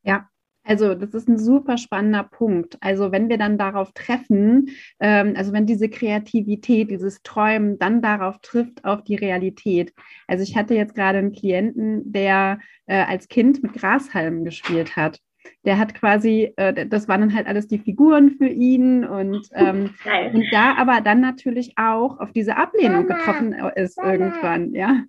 Ja, 0.02 0.28
also 0.66 0.94
das 0.94 1.14
ist 1.14 1.28
ein 1.28 1.38
super 1.38 1.78
spannender 1.78 2.24
Punkt. 2.24 2.76
Also 2.80 3.12
wenn 3.12 3.28
wir 3.28 3.38
dann 3.38 3.56
darauf 3.56 3.92
treffen, 3.92 4.70
ähm, 4.98 5.34
also 5.36 5.52
wenn 5.52 5.64
diese 5.64 5.88
Kreativität, 5.88 6.90
dieses 6.90 7.22
Träumen 7.22 7.78
dann 7.78 8.02
darauf 8.02 8.38
trifft, 8.40 8.84
auf 8.84 9.04
die 9.04 9.14
Realität. 9.14 9.94
Also 10.26 10.42
ich 10.42 10.56
hatte 10.56 10.74
jetzt 10.74 10.94
gerade 10.96 11.18
einen 11.18 11.32
Klienten, 11.32 12.12
der 12.12 12.58
äh, 12.86 13.02
als 13.04 13.28
Kind 13.28 13.62
mit 13.62 13.74
Grashalmen 13.74 14.44
gespielt 14.44 14.96
hat. 14.96 15.20
Der 15.64 15.78
hat 15.78 15.94
quasi, 15.94 16.52
äh, 16.56 16.86
das 16.86 17.08
waren 17.08 17.20
dann 17.20 17.34
halt 17.34 17.46
alles 17.46 17.66
die 17.66 17.78
Figuren 17.78 18.32
für 18.38 18.48
ihn 18.48 19.04
und, 19.04 19.48
ähm, 19.54 19.90
und 20.32 20.44
da 20.50 20.74
aber 20.76 21.00
dann 21.00 21.20
natürlich 21.20 21.72
auch 21.76 22.20
auf 22.20 22.32
diese 22.32 22.56
Ablehnung 22.56 23.06
getroffen 23.06 23.52
ist 23.74 23.98
irgendwann, 23.98 24.74
ja. 24.74 25.02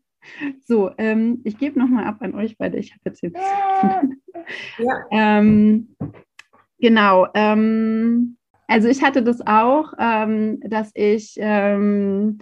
So, 0.66 0.92
ähm, 0.98 1.42
ich 1.46 1.58
gebe 1.58 1.80
nochmal 1.80 2.06
ab 2.06 2.18
an 2.20 2.36
euch 2.36 2.58
beide. 2.58 2.78
Ich 2.78 2.92
habe 2.92 3.02
jetzt 3.06 3.20
hier. 3.20 3.32
Ja. 4.78 5.06
ähm, 5.12 5.96
genau. 6.80 7.28
Ähm, 7.34 8.38
also 8.68 8.88
ich 8.88 9.04
hatte 9.04 9.24
das 9.24 9.46
auch, 9.46 9.94
ähm, 10.00 10.60
dass 10.62 10.92
ich 10.94 11.36
ähm, 11.38 12.40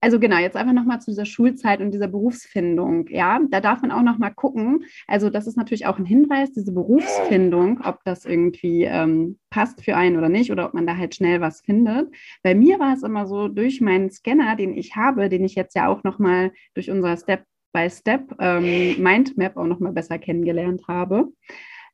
also 0.00 0.20
genau, 0.20 0.38
jetzt 0.38 0.56
einfach 0.56 0.72
nochmal 0.72 1.00
zu 1.00 1.10
dieser 1.10 1.24
Schulzeit 1.24 1.80
und 1.80 1.90
dieser 1.90 2.06
Berufsfindung. 2.06 3.08
Ja, 3.08 3.40
da 3.50 3.60
darf 3.60 3.82
man 3.82 3.90
auch 3.90 4.02
nochmal 4.02 4.32
gucken. 4.32 4.84
Also 5.08 5.28
das 5.28 5.46
ist 5.48 5.56
natürlich 5.56 5.86
auch 5.86 5.98
ein 5.98 6.04
Hinweis, 6.04 6.52
diese 6.52 6.72
Berufsfindung, 6.72 7.80
ob 7.82 8.04
das 8.04 8.24
irgendwie 8.24 8.84
ähm, 8.84 9.38
passt 9.50 9.82
für 9.82 9.96
einen 9.96 10.16
oder 10.16 10.28
nicht 10.28 10.52
oder 10.52 10.66
ob 10.66 10.74
man 10.74 10.86
da 10.86 10.96
halt 10.96 11.16
schnell 11.16 11.40
was 11.40 11.62
findet. 11.62 12.14
Bei 12.42 12.54
mir 12.54 12.78
war 12.78 12.94
es 12.94 13.02
immer 13.02 13.26
so, 13.26 13.48
durch 13.48 13.80
meinen 13.80 14.10
Scanner, 14.10 14.54
den 14.54 14.76
ich 14.76 14.94
habe, 14.94 15.28
den 15.28 15.44
ich 15.44 15.56
jetzt 15.56 15.74
ja 15.74 15.88
auch 15.88 16.04
nochmal 16.04 16.52
durch 16.74 16.90
unser 16.90 17.16
Step-by-Step 17.16 18.36
ähm, 18.38 19.02
Mindmap 19.02 19.56
auch 19.56 19.66
nochmal 19.66 19.92
besser 19.92 20.18
kennengelernt 20.18 20.82
habe, 20.86 21.32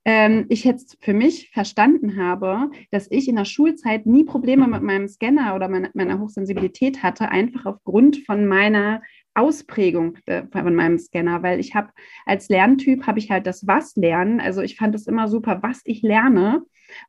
ähm, 0.04 0.46
ich 0.48 0.64
jetzt 0.64 0.98
für 1.00 1.14
mich 1.14 1.50
verstanden 1.50 2.16
habe, 2.16 2.70
dass 2.90 3.10
ich 3.10 3.28
in 3.28 3.36
der 3.36 3.44
Schulzeit 3.44 4.06
nie 4.06 4.24
Probleme 4.24 4.66
mit 4.68 4.82
meinem 4.82 5.08
Scanner 5.08 5.54
oder 5.54 5.68
meiner, 5.68 5.90
meiner 5.94 6.20
Hochsensibilität 6.20 7.02
hatte, 7.02 7.30
einfach 7.30 7.64
aufgrund 7.66 8.18
von 8.18 8.46
meiner 8.46 9.02
Ausprägung 9.34 10.16
von 10.52 10.74
meinem 10.74 10.98
Scanner, 10.98 11.42
weil 11.42 11.58
ich 11.58 11.74
habe 11.74 11.88
als 12.24 12.48
Lerntyp 12.48 13.06
habe 13.06 13.18
ich 13.18 13.30
halt 13.30 13.46
das 13.46 13.66
Was 13.66 13.96
lernen. 13.96 14.40
Also 14.40 14.62
ich 14.62 14.76
fand 14.76 14.94
es 14.94 15.08
immer 15.08 15.26
super, 15.28 15.60
was 15.62 15.80
ich 15.84 16.02
lerne. 16.02 16.62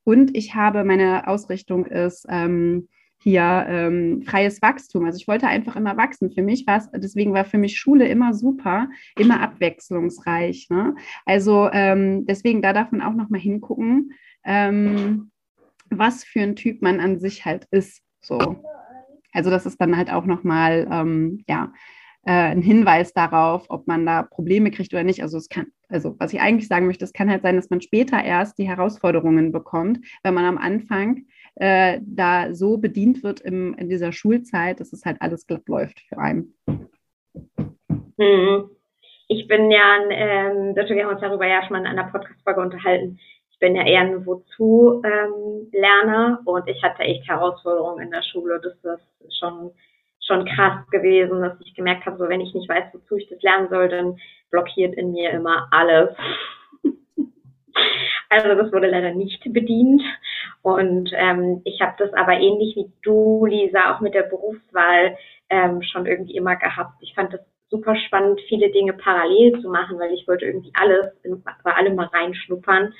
Und 0.03 0.36
ich 0.36 0.55
habe 0.55 0.84
meine 0.84 1.27
Ausrichtung 1.27 1.86
ist 1.86 2.25
ähm, 2.29 2.88
hier 3.25 3.65
ähm, 3.67 4.21
freies 4.21 4.61
Wachstum. 4.61 5.03
Also 5.03 5.17
ich 5.17 5.27
wollte 5.27 5.47
einfach 5.47 5.75
immer 5.75 5.97
wachsen. 5.97 6.29
Für 6.29 6.43
mich 6.43 6.67
war 6.67 6.77
es, 6.77 6.91
deswegen 6.91 7.33
war 7.33 7.43
für 7.43 7.57
mich 7.57 7.75
Schule 7.75 8.07
immer 8.07 8.35
super, 8.35 8.88
immer 9.17 9.41
abwechslungsreich. 9.41 10.67
Ne? 10.69 10.95
Also 11.25 11.67
ähm, 11.73 12.27
deswegen, 12.27 12.61
da 12.61 12.71
darf 12.71 12.91
man 12.91 13.01
auch 13.01 13.15
noch 13.15 13.29
mal 13.29 13.39
hingucken, 13.39 14.11
ähm, 14.43 15.31
was 15.89 16.23
für 16.23 16.41
ein 16.41 16.55
Typ 16.55 16.83
man 16.83 16.99
an 16.99 17.17
sich 17.17 17.45
halt 17.45 17.65
ist. 17.71 18.03
So. 18.21 18.63
Also 19.33 19.49
das 19.49 19.65
ist 19.65 19.81
dann 19.81 19.97
halt 19.97 20.13
auch 20.13 20.25
noch 20.25 20.43
mal, 20.43 20.88
ähm, 20.91 21.43
ja, 21.49 21.73
äh, 22.27 22.31
ein 22.31 22.61
Hinweis 22.61 23.11
darauf, 23.11 23.65
ob 23.69 23.88
man 23.88 24.05
da 24.05 24.21
Probleme 24.21 24.69
kriegt 24.69 24.93
oder 24.93 25.03
nicht. 25.03 25.23
Also 25.23 25.39
es 25.39 25.49
kann, 25.49 25.65
also 25.89 26.15
was 26.19 26.31
ich 26.31 26.41
eigentlich 26.41 26.67
sagen 26.67 26.85
möchte, 26.85 27.05
es 27.05 27.13
kann 27.13 27.31
halt 27.31 27.41
sein, 27.41 27.55
dass 27.55 27.71
man 27.71 27.81
später 27.81 28.23
erst 28.23 28.59
die 28.59 28.67
Herausforderungen 28.67 29.51
bekommt, 29.51 30.05
wenn 30.21 30.35
man 30.35 30.45
am 30.45 30.59
Anfang 30.59 31.25
äh, 31.56 32.00
da 32.02 32.54
so 32.54 32.78
bedient 32.78 33.24
wird 33.24 33.41
im, 33.41 33.74
in 33.76 33.89
dieser 33.89 34.12
Schulzeit, 34.12 34.80
dass 34.80 34.94
es 34.94 35.06
halt 35.06 35.22
alles 35.22 35.48
glatt 35.48 35.68
läuft 35.68 36.02
für 36.02 36.18
einen. 36.18 36.54
Hm. 38.18 38.70
Ich 39.28 39.48
bin 39.48 39.72
ja, 39.72 39.98
ähm, 40.10 40.76
wir 40.76 41.04
haben 41.04 41.12
uns 41.12 41.22
darüber 41.22 41.48
ja 41.48 41.63
schon 41.63 41.72
mal 41.72 41.80
in 41.80 41.88
einer 41.88 42.12
Podcast-Folge 42.12 42.62
unterhalten. 42.62 43.20
ich 43.50 43.58
bin 43.60 43.76
ja 43.76 43.84
eher 43.86 44.02
ein 44.02 44.24
Wozu-Lerner 44.26 46.39
ähm, 46.39 46.46
und 46.46 46.68
ich 46.68 46.84
hatte 46.84 47.04
echt 47.04 47.28
Herausforderungen 47.28 48.06
in 48.06 48.12
der 48.12 48.22
Schule. 48.22 48.62
Das 48.62 48.74
ist 48.84 49.39
schon, 49.39 49.72
schon 50.28 50.46
krass 50.46 50.86
gewesen, 50.91 51.41
dass 51.41 51.60
ich 51.62 51.74
gemerkt 51.74 52.06
habe, 52.06 52.18
so 52.18 52.30
wenn 52.30 52.41
ich 52.41 52.54
nicht 52.54 52.70
weiß, 52.70 52.94
wozu 52.94 53.15
ich 53.15 53.28
das 53.30 53.41
lernen 53.41 53.70
soll, 53.70 53.89
dann 53.89 54.20
blockiert 54.52 54.94
in 54.96 55.13
mir 55.13 55.32
immer 55.32 55.68
alles. 55.72 56.10
Also 58.29 58.55
das 58.55 58.71
wurde 58.71 58.88
leider 58.88 59.11
nicht 59.11 59.41
bedient. 59.51 60.01
Und 60.61 61.11
ähm, 61.13 61.61
ich 61.65 61.81
habe 61.81 61.95
das 61.97 62.13
aber 62.13 62.33
ähnlich 62.33 62.75
wie 62.75 62.91
du, 63.01 63.45
Lisa, 63.45 63.95
auch 63.95 64.01
mit 64.01 64.13
der 64.13 64.23
Berufswahl 64.23 65.17
ähm, 65.49 65.81
schon 65.81 66.05
irgendwie 66.05 66.35
immer 66.35 66.55
gehabt. 66.55 66.95
Ich 67.01 67.13
fand 67.13 67.33
das 67.33 67.41
super 67.69 67.95
spannend, 67.95 68.39
viele 68.47 68.71
Dinge 68.71 68.93
parallel 68.93 69.61
zu 69.61 69.69
machen, 69.69 69.99
weil 69.99 70.13
ich 70.13 70.27
wollte 70.27 70.45
irgendwie 70.45 70.71
alles 70.73 71.07
bei 71.63 71.73
allem 71.73 71.95
mal 71.95 72.07
reinschnuppern 72.07 72.93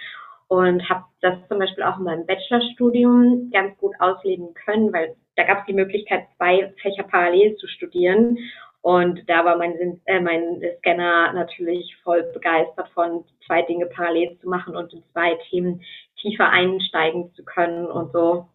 und 0.48 0.90
habe 0.90 1.06
das 1.22 1.36
zum 1.48 1.60
Beispiel 1.60 1.84
auch 1.84 1.98
in 1.98 2.04
meinem 2.04 2.26
Bachelorstudium 2.26 3.50
ganz 3.52 3.78
gut 3.78 3.94
ausleben 4.00 4.54
können, 4.54 4.94
weil 4.94 5.16
da 5.36 5.44
gab 5.44 5.60
es 5.60 5.66
die 5.66 5.74
Möglichkeit, 5.74 6.28
zwei 6.38 6.74
Fächer 6.82 7.04
parallel 7.04 7.56
zu 7.56 7.68
studieren. 7.68 8.38
Und 8.86 9.28
da 9.28 9.44
war 9.44 9.58
mein, 9.58 10.00
äh, 10.06 10.20
mein 10.20 10.62
Scanner 10.78 11.34
natürlich 11.34 11.98
voll 12.04 12.22
begeistert 12.34 12.88
von 12.90 13.26
zwei 13.48 13.64
Dinge 13.64 13.88
parallel 13.88 14.38
zu 14.38 14.48
machen 14.48 14.76
und 14.76 14.94
in 14.94 15.02
zwei 15.12 15.34
Themen 15.50 15.82
tiefer 16.22 16.50
einsteigen 16.50 17.34
zu 17.34 17.44
können 17.44 17.88
und 17.88 18.12
so. 18.12 18.48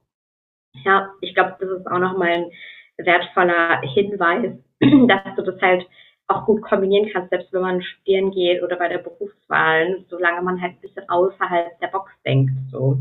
Ja, 0.84 1.10
ich 1.20 1.34
glaube, 1.34 1.56
das 1.58 1.70
ist 1.70 1.86
auch 1.88 1.98
nochmal 1.98 2.28
ein 2.28 2.50
wertvoller 2.98 3.80
Hinweis, 3.80 4.52
dass 5.08 5.34
du 5.34 5.42
das 5.42 5.60
halt 5.60 5.84
auch 6.28 6.46
gut 6.46 6.62
kombinieren 6.62 7.10
kannst, 7.12 7.30
selbst 7.30 7.52
wenn 7.52 7.62
man 7.62 7.82
studieren 7.82 8.30
geht 8.30 8.62
oder 8.62 8.76
bei 8.76 8.86
der 8.86 8.98
Berufswahl, 8.98 10.04
solange 10.10 10.42
man 10.42 10.62
halt 10.62 10.74
ein 10.74 10.80
bisschen 10.80 11.08
außerhalb 11.08 11.76
der 11.80 11.88
Box 11.88 12.12
denkt. 12.24 12.52
So. 12.70 12.98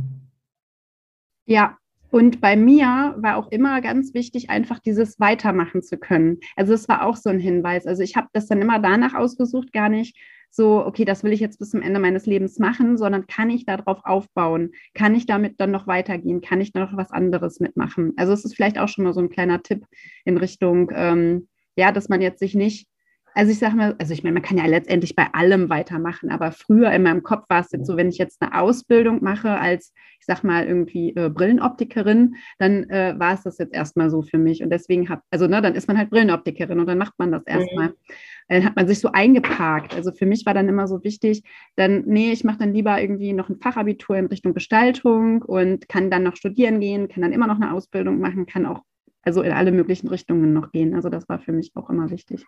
Ja, 1.45 1.77
und 2.11 2.41
bei 2.41 2.55
mir 2.55 3.15
war 3.17 3.37
auch 3.37 3.51
immer 3.51 3.81
ganz 3.81 4.13
wichtig, 4.13 4.49
einfach 4.49 4.79
dieses 4.79 5.19
weitermachen 5.19 5.81
zu 5.81 5.97
können. 5.97 6.39
Also 6.55 6.73
es 6.73 6.89
war 6.89 7.05
auch 7.05 7.15
so 7.15 7.29
ein 7.29 7.39
Hinweis. 7.39 7.85
Also 7.85 8.01
ich 8.03 8.15
habe 8.15 8.27
das 8.33 8.47
dann 8.47 8.61
immer 8.61 8.79
danach 8.79 9.13
ausgesucht, 9.13 9.71
gar 9.71 9.89
nicht 9.89 10.17
so, 10.51 10.83
okay, 10.83 11.05
das 11.05 11.23
will 11.23 11.31
ich 11.31 11.39
jetzt 11.39 11.59
bis 11.59 11.69
zum 11.69 11.81
Ende 11.81 11.99
meines 11.99 12.25
Lebens 12.25 12.57
machen, 12.57 12.97
sondern 12.97 13.27
kann 13.27 13.49
ich 13.49 13.65
darauf 13.65 13.99
aufbauen? 14.03 14.71
Kann 14.95 15.13
ich 15.13 15.27
damit 15.27 15.59
dann 15.59 15.71
noch 15.71 15.85
weitergehen? 15.85 16.41
Kann 16.41 16.61
ich 16.61 16.71
da 16.71 16.79
noch 16.79 16.97
was 16.97 17.11
anderes 17.11 17.59
mitmachen? 17.59 18.13
Also 18.17 18.33
es 18.33 18.45
ist 18.45 18.55
vielleicht 18.55 18.79
auch 18.79 18.87
schon 18.87 19.03
mal 19.03 19.13
so 19.13 19.19
ein 19.19 19.29
kleiner 19.29 19.61
Tipp 19.61 19.85
in 20.25 20.37
Richtung, 20.37 20.91
ähm, 20.95 21.47
ja, 21.75 21.91
dass 21.91 22.09
man 22.09 22.21
jetzt 22.21 22.39
sich 22.39 22.55
nicht 22.55 22.87
also 23.39 23.53
ich 23.53 23.59
sage 23.59 23.77
mal, 23.77 23.95
also 23.99 24.11
ich 24.11 24.21
meine, 24.21 24.33
man 24.33 24.43
kann 24.43 24.57
ja 24.57 24.65
letztendlich 24.65 25.15
bei 25.15 25.27
allem 25.31 25.69
weitermachen, 25.69 26.29
aber 26.29 26.51
früher 26.51 26.91
in 26.91 27.03
meinem 27.03 27.23
Kopf 27.23 27.45
war 27.47 27.61
es 27.61 27.71
jetzt 27.71 27.87
so, 27.87 27.95
wenn 27.95 28.09
ich 28.09 28.17
jetzt 28.17 28.41
eine 28.41 28.59
Ausbildung 28.59 29.23
mache 29.23 29.51
als, 29.51 29.93
ich 30.19 30.25
sag 30.25 30.43
mal, 30.43 30.67
irgendwie 30.67 31.15
äh, 31.15 31.29
Brillenoptikerin, 31.29 32.35
dann 32.57 32.89
äh, 32.89 33.15
war 33.17 33.35
es 33.35 33.43
das 33.43 33.57
jetzt 33.57 33.73
erstmal 33.73 34.09
so 34.09 34.23
für 34.23 34.37
mich. 34.37 34.61
Und 34.61 34.71
deswegen 34.71 35.07
hat, 35.07 35.21
also 35.31 35.47
ne, 35.47 35.61
dann 35.61 35.73
ist 35.75 35.87
man 35.87 35.97
halt 35.97 36.09
Brillenoptikerin 36.09 36.81
und 36.81 36.87
dann 36.87 36.97
macht 36.97 37.13
man 37.17 37.31
das 37.31 37.43
erstmal. 37.45 37.87
Mhm. 37.87 37.93
Dann 38.49 38.65
hat 38.65 38.75
man 38.75 38.89
sich 38.89 38.99
so 38.99 39.09
eingeparkt. 39.13 39.95
Also 39.95 40.11
für 40.11 40.25
mich 40.25 40.45
war 40.45 40.53
dann 40.53 40.67
immer 40.67 40.89
so 40.89 41.01
wichtig, 41.05 41.43
dann, 41.77 42.03
nee, 42.07 42.33
ich 42.33 42.43
mache 42.43 42.57
dann 42.57 42.73
lieber 42.73 42.99
irgendwie 42.99 43.31
noch 43.31 43.47
ein 43.47 43.61
Fachabitur 43.61 44.17
in 44.17 44.25
Richtung 44.25 44.53
Gestaltung 44.53 45.43
und 45.43 45.87
kann 45.87 46.11
dann 46.11 46.23
noch 46.23 46.35
studieren 46.35 46.81
gehen, 46.81 47.07
kann 47.07 47.21
dann 47.21 47.31
immer 47.31 47.47
noch 47.47 47.55
eine 47.55 47.71
Ausbildung 47.71 48.19
machen, 48.19 48.47
kann 48.47 48.65
auch 48.65 48.81
also 49.21 49.41
in 49.43 49.53
alle 49.53 49.71
möglichen 49.71 50.09
Richtungen 50.09 50.51
noch 50.51 50.73
gehen. 50.73 50.93
Also 50.93 51.07
das 51.07 51.29
war 51.29 51.39
für 51.39 51.53
mich 51.53 51.71
auch 51.75 51.89
immer 51.89 52.09
wichtig. 52.09 52.45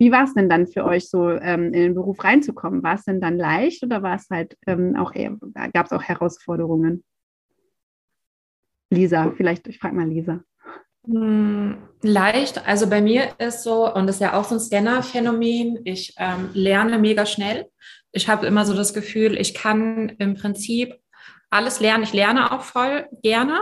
Wie 0.00 0.10
war 0.10 0.24
es 0.24 0.32
denn 0.32 0.48
dann 0.48 0.66
für 0.66 0.86
euch 0.86 1.10
so, 1.10 1.28
ähm, 1.28 1.66
in 1.66 1.82
den 1.82 1.94
Beruf 1.94 2.24
reinzukommen? 2.24 2.82
War 2.82 2.94
es 2.94 3.04
denn 3.04 3.20
dann 3.20 3.36
leicht 3.36 3.84
oder 3.84 4.02
war 4.02 4.16
es 4.16 4.30
halt 4.30 4.56
ähm, 4.66 4.96
auch 4.96 5.14
eher, 5.14 5.36
gab 5.74 5.84
es 5.84 5.92
auch 5.92 6.02
Herausforderungen? 6.02 7.04
Lisa, 8.88 9.30
vielleicht, 9.36 9.68
ich 9.68 9.78
frage 9.78 9.94
mal 9.94 10.08
Lisa. 10.08 10.40
Hm, 11.04 11.76
leicht, 12.00 12.66
also 12.66 12.88
bei 12.88 13.02
mir 13.02 13.28
ist 13.36 13.62
so, 13.62 13.92
und 13.92 14.06
das 14.06 14.16
ist 14.16 14.22
ja 14.22 14.40
auch 14.40 14.44
so 14.44 14.54
ein 14.54 14.60
Scanner-Phänomen, 14.60 15.80
ich 15.84 16.14
ähm, 16.16 16.48
lerne 16.54 16.98
mega 16.98 17.26
schnell. 17.26 17.66
Ich 18.10 18.26
habe 18.26 18.46
immer 18.46 18.64
so 18.64 18.74
das 18.74 18.94
Gefühl, 18.94 19.38
ich 19.38 19.52
kann 19.52 20.08
im 20.18 20.32
Prinzip 20.34 20.94
alles 21.50 21.80
lernen. 21.80 22.04
Ich 22.04 22.12
lerne 22.12 22.52
auch 22.52 22.62
voll 22.62 23.08
gerne, 23.22 23.60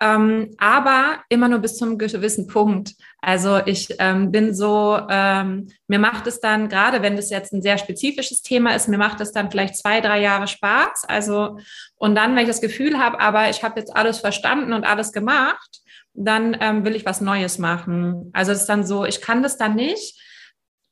ähm, 0.00 0.54
aber 0.58 1.20
immer 1.30 1.48
nur 1.48 1.58
bis 1.58 1.76
zum 1.76 1.96
gewissen 1.96 2.46
Punkt. 2.46 2.92
Also 3.20 3.60
ich 3.64 3.94
ähm, 3.98 4.30
bin 4.30 4.54
so, 4.54 5.00
ähm, 5.08 5.68
mir 5.88 5.98
macht 5.98 6.26
es 6.26 6.40
dann, 6.40 6.68
gerade 6.68 7.00
wenn 7.00 7.16
das 7.16 7.30
jetzt 7.30 7.52
ein 7.52 7.62
sehr 7.62 7.78
spezifisches 7.78 8.42
Thema 8.42 8.74
ist, 8.74 8.88
mir 8.88 8.98
macht 8.98 9.20
es 9.20 9.32
dann 9.32 9.50
vielleicht 9.50 9.76
zwei, 9.76 10.02
drei 10.02 10.20
Jahre 10.20 10.46
Spaß. 10.46 11.04
Also, 11.08 11.58
und 11.96 12.14
dann, 12.14 12.36
wenn 12.36 12.42
ich 12.42 12.48
das 12.48 12.60
Gefühl 12.60 12.98
habe, 12.98 13.18
aber 13.20 13.48
ich 13.48 13.64
habe 13.64 13.80
jetzt 13.80 13.96
alles 13.96 14.18
verstanden 14.18 14.74
und 14.74 14.84
alles 14.84 15.12
gemacht, 15.12 15.80
dann 16.12 16.56
ähm, 16.60 16.84
will 16.84 16.94
ich 16.94 17.06
was 17.06 17.20
Neues 17.20 17.58
machen. 17.58 18.30
Also 18.34 18.52
es 18.52 18.60
ist 18.60 18.68
dann 18.68 18.86
so, 18.86 19.04
ich 19.04 19.20
kann 19.20 19.42
das 19.42 19.56
dann 19.56 19.74
nicht, 19.74 20.20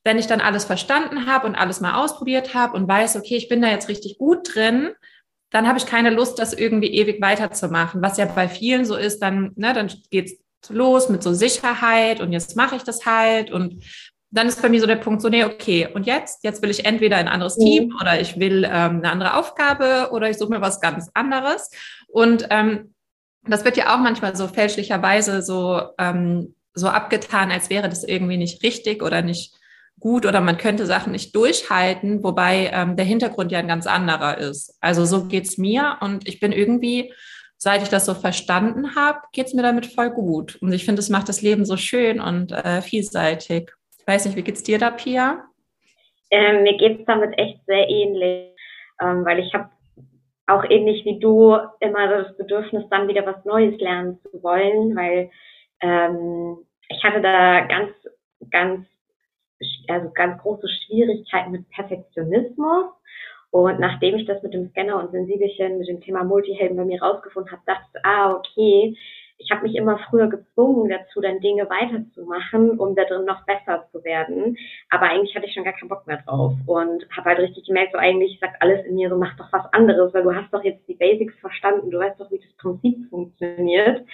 wenn 0.03 0.19
ich 0.19 0.27
dann 0.27 0.41
alles 0.41 0.65
verstanden 0.65 1.27
habe 1.27 1.47
und 1.47 1.55
alles 1.55 1.79
mal 1.79 2.03
ausprobiert 2.03 2.53
habe 2.53 2.75
und 2.75 2.87
weiß, 2.87 3.15
okay, 3.15 3.37
ich 3.37 3.47
bin 3.47 3.61
da 3.61 3.69
jetzt 3.69 3.87
richtig 3.87 4.17
gut 4.17 4.53
drin, 4.53 4.91
dann 5.53 5.67
habe 5.67 5.77
ich 5.77 5.85
keine 5.85 6.09
Lust, 6.09 6.39
das 6.39 6.51
irgendwie 6.51 6.87
ewig 6.87 7.21
weiterzumachen. 7.21 8.01
Was 8.01 8.17
ja 8.17 8.25
bei 8.25 8.49
vielen 8.49 8.85
so 8.85 8.95
ist, 8.95 9.19
dann, 9.19 9.51
ne, 9.55 9.71
dann 9.73 9.91
geht's 10.09 10.33
los 10.69 11.09
mit 11.09 11.21
so 11.21 11.33
Sicherheit 11.33 12.21
und 12.21 12.33
jetzt 12.33 12.57
mache 12.57 12.75
ich 12.75 12.83
das 12.83 13.05
halt 13.05 13.51
und 13.51 13.83
dann 14.31 14.47
ist 14.47 14.63
bei 14.63 14.69
mir 14.69 14.81
so 14.81 14.87
der 14.87 14.95
Punkt 14.95 15.21
so, 15.21 15.29
nee, 15.29 15.43
okay, 15.43 15.87
und 15.93 16.07
jetzt? 16.07 16.43
Jetzt 16.43 16.63
will 16.63 16.71
ich 16.71 16.85
entweder 16.85 17.17
ein 17.17 17.27
anderes 17.27 17.55
mhm. 17.57 17.65
Team 17.65 17.97
oder 18.01 18.19
ich 18.19 18.39
will 18.39 18.63
ähm, 18.63 18.97
eine 18.97 19.11
andere 19.11 19.35
Aufgabe 19.35 20.09
oder 20.11 20.27
ich 20.27 20.39
suche 20.39 20.49
mir 20.49 20.61
was 20.61 20.81
ganz 20.81 21.11
anderes. 21.13 21.69
Und 22.07 22.47
ähm, 22.49 22.95
das 23.43 23.63
wird 23.63 23.77
ja 23.77 23.93
auch 23.93 23.99
manchmal 23.99 24.35
so 24.35 24.47
fälschlicherweise 24.47 25.43
so, 25.43 25.83
ähm, 25.99 26.55
so 26.73 26.87
abgetan, 26.87 27.51
als 27.51 27.69
wäre 27.69 27.89
das 27.89 28.03
irgendwie 28.03 28.37
nicht 28.37 28.63
richtig 28.63 29.03
oder 29.03 29.21
nicht 29.21 29.53
gut 29.99 30.25
oder 30.25 30.41
man 30.41 30.57
könnte 30.57 30.85
Sachen 30.85 31.11
nicht 31.11 31.35
durchhalten, 31.35 32.23
wobei 32.23 32.69
ähm, 32.73 32.95
der 32.95 33.05
Hintergrund 33.05 33.51
ja 33.51 33.59
ein 33.59 33.67
ganz 33.67 33.87
anderer 33.87 34.37
ist. 34.37 34.77
Also 34.81 35.05
so 35.05 35.25
geht's 35.25 35.57
mir 35.57 35.97
und 36.01 36.27
ich 36.27 36.39
bin 36.39 36.51
irgendwie, 36.51 37.13
seit 37.57 37.81
ich 37.81 37.89
das 37.89 38.05
so 38.05 38.13
verstanden 38.13 38.95
habe, 38.95 39.19
geht's 39.31 39.53
mir 39.53 39.61
damit 39.61 39.85
voll 39.85 40.09
gut. 40.09 40.57
Und 40.61 40.73
ich 40.73 40.85
finde, 40.85 40.99
es 40.99 41.09
macht 41.09 41.29
das 41.29 41.41
Leben 41.41 41.65
so 41.65 41.77
schön 41.77 42.19
und 42.19 42.51
äh, 42.51 42.81
vielseitig. 42.81 43.71
Ich 43.97 44.07
weiß 44.07 44.25
nicht, 44.25 44.35
wie 44.35 44.41
geht's 44.41 44.63
dir 44.63 44.77
da, 44.77 44.91
Pia? 44.91 45.45
Ähm, 46.31 46.63
mir 46.63 46.77
geht's 46.77 47.05
damit 47.05 47.37
echt 47.37 47.59
sehr 47.65 47.87
ähnlich, 47.87 48.49
ähm, 49.01 49.23
weil 49.23 49.39
ich 49.39 49.53
habe 49.53 49.69
auch 50.47 50.63
ähnlich 50.69 51.05
wie 51.05 51.19
du 51.19 51.55
immer 51.79 52.07
das 52.07 52.35
Bedürfnis, 52.35 52.83
dann 52.89 53.07
wieder 53.07 53.25
was 53.25 53.45
Neues 53.45 53.79
lernen 53.79 54.19
zu 54.23 54.43
wollen, 54.43 54.95
weil 54.95 55.29
ähm, 55.79 56.57
ich 56.89 57.03
hatte 57.03 57.21
da 57.21 57.61
ganz, 57.61 57.91
ganz 58.51 58.85
also 59.89 60.09
ganz 60.11 60.41
große 60.41 60.67
Schwierigkeiten 60.67 61.51
mit 61.51 61.69
Perfektionismus. 61.69 62.85
Und 63.51 63.79
nachdem 63.79 64.15
ich 64.15 64.25
das 64.25 64.41
mit 64.41 64.53
dem 64.53 64.69
Scanner 64.69 64.99
und 64.99 65.11
Sensibelchen, 65.11 65.77
mit 65.77 65.87
dem 65.87 66.01
Thema 66.01 66.23
Multihelden 66.23 66.75
bei 66.75 66.85
mir 66.85 67.01
rausgefunden 67.01 67.51
habe, 67.51 67.61
dachte 67.65 67.85
ich, 67.93 68.05
ah, 68.05 68.33
okay, 68.33 68.97
ich 69.37 69.51
habe 69.51 69.63
mich 69.63 69.75
immer 69.75 69.99
früher 70.09 70.27
gezwungen 70.27 70.89
dazu, 70.89 71.21
dann 71.21 71.39
Dinge 71.39 71.69
weiterzumachen, 71.69 72.79
um 72.79 72.95
da 72.95 73.03
drin 73.03 73.25
noch 73.25 73.45
besser 73.45 73.87
zu 73.91 74.03
werden. 74.03 74.57
Aber 74.89 75.03
eigentlich 75.03 75.35
hatte 75.35 75.45
ich 75.45 75.53
schon 75.53 75.63
gar 75.63 75.73
keinen 75.73 75.89
Bock 75.89 76.07
mehr 76.07 76.21
drauf 76.25 76.53
und 76.65 77.05
habe 77.15 77.29
halt 77.29 77.39
richtig 77.39 77.67
gemerkt, 77.67 77.91
so 77.91 77.97
eigentlich 77.97 78.39
sagt 78.39 78.61
alles 78.61 78.85
in 78.85 78.95
mir 78.95 79.09
so, 79.09 79.17
mach 79.17 79.35
doch 79.37 79.51
was 79.51 79.71
anderes, 79.73 80.13
weil 80.13 80.23
du 80.23 80.33
hast 80.33 80.53
doch 80.53 80.63
jetzt 80.63 80.87
die 80.87 80.95
Basics 80.95 81.37
verstanden, 81.39 81.91
du 81.91 81.99
weißt 81.99 82.19
doch, 82.19 82.31
wie 82.31 82.39
das 82.39 82.53
Prinzip 82.57 83.09
funktioniert. 83.09 84.05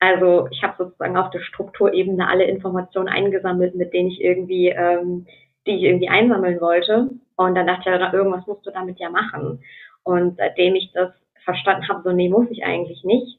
Also 0.00 0.48
ich 0.50 0.62
habe 0.62 0.74
sozusagen 0.78 1.16
auf 1.16 1.30
der 1.30 1.40
Strukturebene 1.40 2.28
alle 2.28 2.44
Informationen 2.44 3.08
eingesammelt, 3.08 3.74
mit 3.74 3.92
denen 3.92 4.10
ich 4.10 4.20
irgendwie, 4.20 4.68
ähm, 4.68 5.26
die 5.66 5.76
ich 5.76 5.82
irgendwie 5.82 6.08
einsammeln 6.08 6.60
wollte. 6.60 7.10
Und 7.36 7.54
dann 7.54 7.66
dachte 7.66 7.80
ich, 7.80 7.86
ja, 7.86 8.12
irgendwas 8.12 8.46
musst 8.46 8.66
du 8.66 8.70
damit 8.70 8.98
ja 8.98 9.10
machen. 9.10 9.62
Und 10.04 10.36
seitdem 10.36 10.74
ich 10.76 10.92
das 10.92 11.10
verstanden 11.44 11.88
habe, 11.88 12.02
so 12.04 12.12
nee, 12.12 12.28
muss 12.28 12.46
ich 12.50 12.64
eigentlich 12.64 13.02
nicht, 13.04 13.38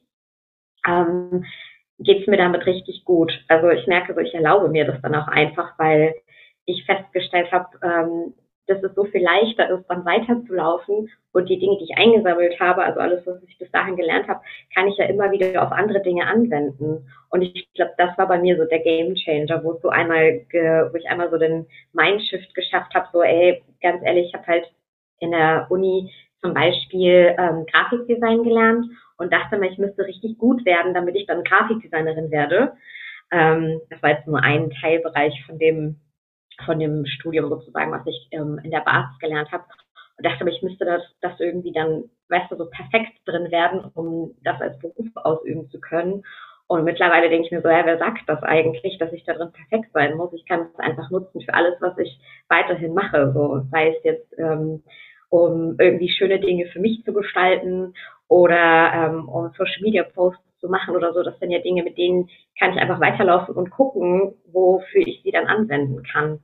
ähm, 0.86 1.44
geht 1.98 2.22
es 2.22 2.26
mir 2.26 2.36
damit 2.36 2.66
richtig 2.66 3.04
gut. 3.04 3.32
Also 3.48 3.70
ich 3.70 3.86
merke 3.86 4.14
so, 4.14 4.20
ich 4.20 4.34
erlaube 4.34 4.68
mir 4.68 4.84
das 4.84 5.00
dann 5.02 5.14
auch 5.14 5.28
einfach, 5.28 5.78
weil 5.78 6.14
ich 6.64 6.84
festgestellt 6.84 7.50
habe, 7.52 7.68
ähm, 7.82 8.34
dass 8.70 8.82
es 8.82 8.94
so 8.94 9.04
viel 9.04 9.22
leichter 9.22 9.68
ist, 9.70 9.84
dann 9.88 10.04
weiterzulaufen 10.04 11.10
und 11.32 11.48
die 11.48 11.58
Dinge, 11.58 11.76
die 11.78 11.84
ich 11.84 11.98
eingesammelt 11.98 12.58
habe, 12.60 12.82
also 12.82 13.00
alles, 13.00 13.26
was 13.26 13.42
ich 13.42 13.58
bis 13.58 13.70
dahin 13.72 13.96
gelernt 13.96 14.28
habe, 14.28 14.40
kann 14.74 14.88
ich 14.88 14.96
ja 14.96 15.06
immer 15.06 15.30
wieder 15.32 15.62
auf 15.62 15.72
andere 15.72 16.00
Dinge 16.00 16.26
anwenden. 16.26 17.08
Und 17.30 17.42
ich 17.42 17.68
glaube, 17.74 17.92
das 17.98 18.16
war 18.16 18.28
bei 18.28 18.38
mir 18.38 18.56
so 18.56 18.64
der 18.64 18.80
Game 18.80 19.14
Changer, 19.14 19.62
wo 19.64 19.74
so 19.82 19.88
einmal, 19.88 20.40
wo 20.52 20.96
ich 20.96 21.08
einmal 21.08 21.30
so 21.30 21.38
den 21.38 21.66
Mindshift 21.92 22.54
geschafft 22.54 22.94
habe, 22.94 23.08
so 23.12 23.22
ey, 23.22 23.62
ganz 23.82 24.02
ehrlich, 24.04 24.28
ich 24.28 24.34
habe 24.34 24.46
halt 24.46 24.72
in 25.18 25.32
der 25.32 25.66
Uni 25.68 26.12
zum 26.40 26.54
Beispiel 26.54 27.34
ähm, 27.38 27.66
Grafikdesign 27.66 28.42
gelernt 28.44 28.86
und 29.18 29.32
dachte 29.32 29.58
mir, 29.58 29.70
ich 29.70 29.78
müsste 29.78 30.06
richtig 30.06 30.38
gut 30.38 30.64
werden, 30.64 30.94
damit 30.94 31.16
ich 31.16 31.26
dann 31.26 31.44
Grafikdesignerin 31.44 32.30
werde. 32.30 32.72
Ähm, 33.30 33.80
das 33.90 34.02
war 34.02 34.10
jetzt 34.10 34.26
nur 34.26 34.42
ein 34.42 34.70
Teilbereich 34.70 35.44
von 35.46 35.58
dem 35.58 36.00
von 36.64 36.78
dem 36.78 37.06
Studium 37.06 37.48
sozusagen, 37.48 37.92
was 37.92 38.06
ich 38.06 38.28
ähm, 38.32 38.60
in 38.62 38.70
der 38.70 38.80
Basis 38.80 39.18
gelernt 39.18 39.50
habe. 39.52 39.64
und 40.16 40.26
dachte 40.26 40.48
ich 40.48 40.62
müsste 40.62 40.84
das, 40.84 41.02
das 41.20 41.38
irgendwie 41.40 41.72
dann, 41.72 42.04
weißt 42.28 42.50
du, 42.50 42.56
so 42.56 42.66
perfekt 42.68 43.12
drin 43.24 43.50
werden, 43.50 43.90
um 43.94 44.34
das 44.42 44.60
als 44.60 44.78
Beruf 44.78 45.08
ausüben 45.14 45.68
zu 45.70 45.80
können. 45.80 46.22
Und 46.66 46.84
mittlerweile 46.84 47.28
denke 47.28 47.46
ich 47.46 47.50
mir 47.50 47.62
so, 47.62 47.68
ja, 47.68 47.84
wer 47.84 47.98
sagt 47.98 48.28
das 48.28 48.42
eigentlich, 48.44 48.96
dass 48.98 49.12
ich 49.12 49.24
da 49.24 49.32
drin 49.32 49.50
perfekt 49.52 49.92
sein 49.92 50.16
muss? 50.16 50.32
Ich 50.32 50.46
kann 50.46 50.68
es 50.72 50.78
einfach 50.78 51.10
nutzen 51.10 51.40
für 51.40 51.52
alles, 51.52 51.74
was 51.80 51.98
ich 51.98 52.20
weiterhin 52.48 52.94
mache. 52.94 53.32
So, 53.32 53.62
sei 53.72 53.88
es 53.88 54.04
jetzt, 54.04 54.38
ähm, 54.38 54.84
um 55.30 55.76
irgendwie 55.80 56.08
schöne 56.10 56.38
Dinge 56.38 56.66
für 56.66 56.78
mich 56.78 57.02
zu 57.04 57.12
gestalten 57.12 57.94
oder 58.28 58.92
ähm, 58.94 59.28
um 59.28 59.50
Social 59.56 59.82
Media 59.82 60.04
Posts 60.04 60.49
zu 60.60 60.68
machen 60.68 60.94
oder 60.94 61.12
so. 61.12 61.22
Das 61.22 61.38
sind 61.38 61.50
ja 61.50 61.58
Dinge, 61.58 61.82
mit 61.82 61.98
denen 61.98 62.28
kann 62.58 62.72
ich 62.72 62.78
einfach 62.78 63.00
weiterlaufen 63.00 63.54
und 63.54 63.70
gucken, 63.70 64.34
wofür 64.52 65.06
ich 65.06 65.22
sie 65.22 65.30
dann 65.30 65.46
anwenden 65.46 66.02
kann. 66.02 66.40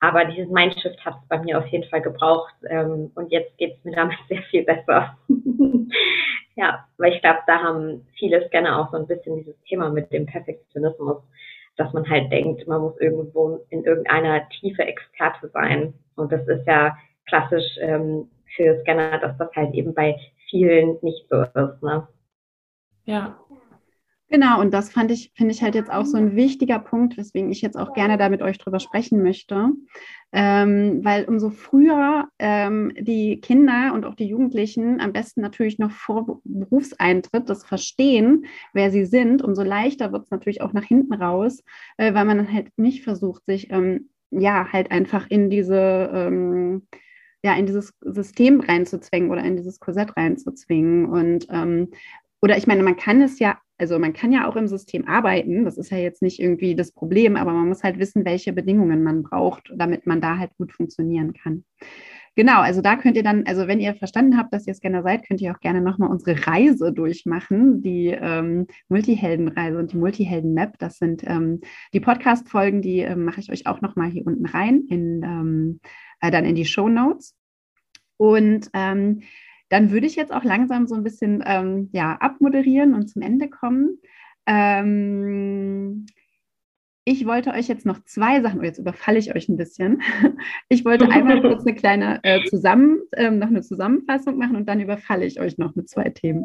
Aber 0.00 0.26
dieses 0.26 0.50
Mindshift 0.50 1.02
hat 1.04 1.14
es 1.22 1.28
bei 1.28 1.38
mir 1.38 1.58
auf 1.58 1.66
jeden 1.68 1.88
Fall 1.88 2.02
gebraucht 2.02 2.54
ähm, 2.68 3.10
und 3.14 3.32
jetzt 3.32 3.56
geht 3.56 3.76
es 3.78 3.84
mir 3.84 3.96
damit 3.96 4.18
sehr 4.28 4.42
viel 4.42 4.64
besser. 4.64 5.16
ja, 6.56 6.84
weil 6.98 7.14
ich 7.14 7.20
glaube, 7.22 7.40
da 7.46 7.62
haben 7.62 8.06
viele 8.18 8.46
Scanner 8.48 8.80
auch 8.80 8.90
so 8.90 8.98
ein 8.98 9.06
bisschen 9.06 9.36
dieses 9.36 9.58
Thema 9.62 9.88
mit 9.90 10.12
dem 10.12 10.26
Perfektionismus, 10.26 11.22
dass 11.76 11.92
man 11.92 12.08
halt 12.08 12.30
denkt, 12.30 12.66
man 12.68 12.82
muss 12.82 12.98
irgendwo 13.00 13.64
in 13.70 13.84
irgendeiner 13.84 14.48
Tiefe 14.60 14.82
Experte 14.82 15.48
sein. 15.48 15.94
Und 16.16 16.30
das 16.30 16.46
ist 16.48 16.66
ja 16.66 16.96
klassisch 17.26 17.78
ähm, 17.80 18.30
für 18.56 18.80
Scanner, 18.80 19.18
dass 19.18 19.36
das 19.38 19.50
halt 19.56 19.74
eben 19.74 19.94
bei 19.94 20.16
vielen 20.50 20.98
nicht 21.02 21.26
so 21.28 21.42
ist. 21.42 21.82
Ne? 21.82 22.06
Ja, 23.06 23.38
Genau, 24.30 24.60
und 24.60 24.72
das 24.72 24.90
fand 24.90 25.10
ich, 25.10 25.30
finde 25.36 25.52
ich 25.52 25.62
halt 25.62 25.74
jetzt 25.74 25.92
auch 25.92 26.06
so 26.06 26.16
ein 26.16 26.34
wichtiger 26.34 26.78
Punkt, 26.78 27.16
weswegen 27.16 27.52
ich 27.52 27.60
jetzt 27.62 27.76
auch 27.76 27.92
gerne 27.92 28.16
da 28.16 28.28
mit 28.30 28.42
euch 28.42 28.58
drüber 28.58 28.80
sprechen 28.80 29.22
möchte. 29.22 29.68
Ähm, 30.32 31.04
weil 31.04 31.26
umso 31.26 31.50
früher 31.50 32.26
ähm, 32.40 32.92
die 32.98 33.40
Kinder 33.40 33.92
und 33.94 34.04
auch 34.04 34.14
die 34.16 34.26
Jugendlichen 34.26 35.00
am 35.00 35.12
besten 35.12 35.42
natürlich 35.42 35.78
noch 35.78 35.92
vor 35.92 36.40
Berufseintritt 36.44 37.48
das 37.48 37.64
verstehen, 37.64 38.46
wer 38.72 38.90
sie 38.90 39.04
sind, 39.04 39.42
umso 39.42 39.62
leichter 39.62 40.10
wird 40.10 40.24
es 40.24 40.30
natürlich 40.30 40.60
auch 40.62 40.72
nach 40.72 40.82
hinten 40.84 41.14
raus, 41.14 41.62
äh, 41.98 42.12
weil 42.14 42.24
man 42.24 42.38
dann 42.38 42.52
halt 42.52 42.68
nicht 42.76 43.04
versucht, 43.04 43.44
sich 43.46 43.70
ähm, 43.70 44.08
ja 44.30 44.72
halt 44.72 44.90
einfach 44.90 45.26
in 45.28 45.50
diese 45.50 46.10
ähm, 46.12 46.88
ja, 47.44 47.54
in 47.56 47.66
dieses 47.66 47.92
System 48.00 48.60
reinzuzwängen 48.60 49.30
oder 49.30 49.44
in 49.44 49.56
dieses 49.56 49.78
Korsett 49.78 50.16
reinzuzwingen. 50.16 51.04
Und 51.06 51.46
ähm, 51.50 51.90
oder 52.40 52.56
ich 52.56 52.66
meine, 52.66 52.82
man 52.82 52.96
kann 52.96 53.20
es 53.22 53.38
ja 53.38 53.58
also 53.78 53.98
man 53.98 54.12
kann 54.12 54.32
ja 54.32 54.48
auch 54.48 54.56
im 54.56 54.68
System 54.68 55.06
arbeiten, 55.06 55.64
das 55.64 55.76
ist 55.76 55.90
ja 55.90 55.98
jetzt 55.98 56.22
nicht 56.22 56.40
irgendwie 56.40 56.76
das 56.76 56.92
Problem, 56.92 57.36
aber 57.36 57.52
man 57.52 57.68
muss 57.68 57.82
halt 57.82 57.98
wissen, 57.98 58.24
welche 58.24 58.52
Bedingungen 58.52 59.02
man 59.02 59.22
braucht, 59.22 59.72
damit 59.74 60.06
man 60.06 60.20
da 60.20 60.38
halt 60.38 60.56
gut 60.56 60.72
funktionieren 60.72 61.32
kann. 61.32 61.64
Genau, 62.36 62.60
also 62.60 62.80
da 62.80 62.96
könnt 62.96 63.16
ihr 63.16 63.22
dann, 63.22 63.44
also 63.46 63.68
wenn 63.68 63.78
ihr 63.78 63.94
verstanden 63.94 64.36
habt, 64.36 64.52
dass 64.52 64.66
ihr 64.66 64.74
Scanner 64.74 65.04
seid, 65.04 65.26
könnt 65.26 65.40
ihr 65.40 65.52
auch 65.52 65.60
gerne 65.60 65.80
nochmal 65.80 66.10
unsere 66.10 66.46
Reise 66.46 66.92
durchmachen, 66.92 67.80
die 67.80 68.08
ähm, 68.08 68.66
Multiheldenreise 68.88 69.78
und 69.78 69.92
die 69.92 69.98
Multihelden-Map. 69.98 70.76
Das 70.78 70.98
sind 70.98 71.22
ähm, 71.24 71.60
die 71.92 72.00
Podcast-Folgen, 72.00 72.82
die 72.82 73.00
ähm, 73.00 73.24
mache 73.24 73.38
ich 73.38 73.52
euch 73.52 73.68
auch 73.68 73.80
nochmal 73.82 74.10
hier 74.10 74.26
unten 74.26 74.46
rein, 74.46 74.82
in, 74.88 75.22
ähm, 75.22 75.80
äh, 76.20 76.32
dann 76.32 76.44
in 76.44 76.56
die 76.56 76.64
Show 76.64 76.88
Notes. 76.88 77.36
Und 78.16 78.68
ähm, 78.72 79.22
dann 79.74 79.90
würde 79.90 80.06
ich 80.06 80.14
jetzt 80.14 80.32
auch 80.32 80.44
langsam 80.44 80.86
so 80.86 80.94
ein 80.94 81.02
bisschen 81.02 81.42
ähm, 81.44 81.88
ja, 81.92 82.12
abmoderieren 82.20 82.94
und 82.94 83.08
zum 83.08 83.22
Ende 83.22 83.50
kommen. 83.50 83.98
Ähm, 84.46 86.06
ich 87.04 87.26
wollte 87.26 87.50
euch 87.50 87.66
jetzt 87.66 87.84
noch 87.84 88.04
zwei 88.04 88.40
Sachen, 88.40 88.60
oh, 88.60 88.62
jetzt 88.62 88.78
überfalle 88.78 89.18
ich 89.18 89.34
euch 89.34 89.48
ein 89.48 89.56
bisschen. 89.56 90.00
Ich 90.68 90.84
wollte 90.84 91.10
einmal 91.10 91.40
kurz 91.40 91.66
eine 91.66 91.74
kleine 91.74 92.20
äh, 92.22 92.44
zusammen, 92.44 93.00
ähm, 93.16 93.40
noch 93.40 93.48
eine 93.48 93.62
Zusammenfassung 93.62 94.38
machen 94.38 94.54
und 94.54 94.68
dann 94.68 94.78
überfalle 94.78 95.26
ich 95.26 95.40
euch 95.40 95.58
noch 95.58 95.74
mit 95.74 95.88
zwei 95.88 96.08
Themen. 96.08 96.44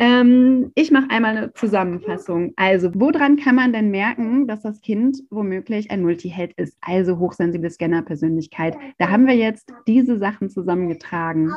Ähm, 0.00 0.72
ich 0.74 0.90
mache 0.90 1.10
einmal 1.10 1.36
eine 1.36 1.52
Zusammenfassung. 1.52 2.54
Also, 2.56 2.90
woran 2.94 3.36
kann 3.36 3.54
man 3.54 3.72
denn 3.72 3.92
merken, 3.92 4.48
dass 4.48 4.62
das 4.62 4.80
Kind 4.80 5.22
womöglich 5.30 5.92
ein 5.92 6.02
Multiheld 6.02 6.54
ist, 6.56 6.76
also 6.80 7.18
hochsensible 7.18 7.70
Scanner-Persönlichkeit? 7.70 8.76
Da 8.98 9.10
haben 9.10 9.28
wir 9.28 9.36
jetzt 9.36 9.72
diese 9.86 10.18
Sachen 10.18 10.50
zusammengetragen. 10.50 11.52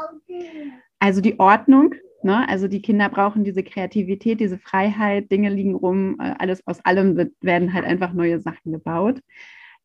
Also 1.01 1.19
die 1.19 1.39
Ordnung, 1.39 1.95
ne? 2.21 2.47
also 2.47 2.67
die 2.67 2.83
Kinder 2.83 3.09
brauchen 3.09 3.43
diese 3.43 3.63
Kreativität, 3.63 4.39
diese 4.39 4.59
Freiheit, 4.59 5.31
Dinge 5.31 5.49
liegen 5.49 5.73
rum, 5.73 6.17
äh, 6.19 6.35
alles 6.37 6.65
aus 6.67 6.79
allem 6.85 7.17
wird, 7.17 7.33
werden 7.41 7.73
halt 7.73 7.85
einfach 7.85 8.13
neue 8.13 8.39
Sachen 8.39 8.71
gebaut. 8.71 9.19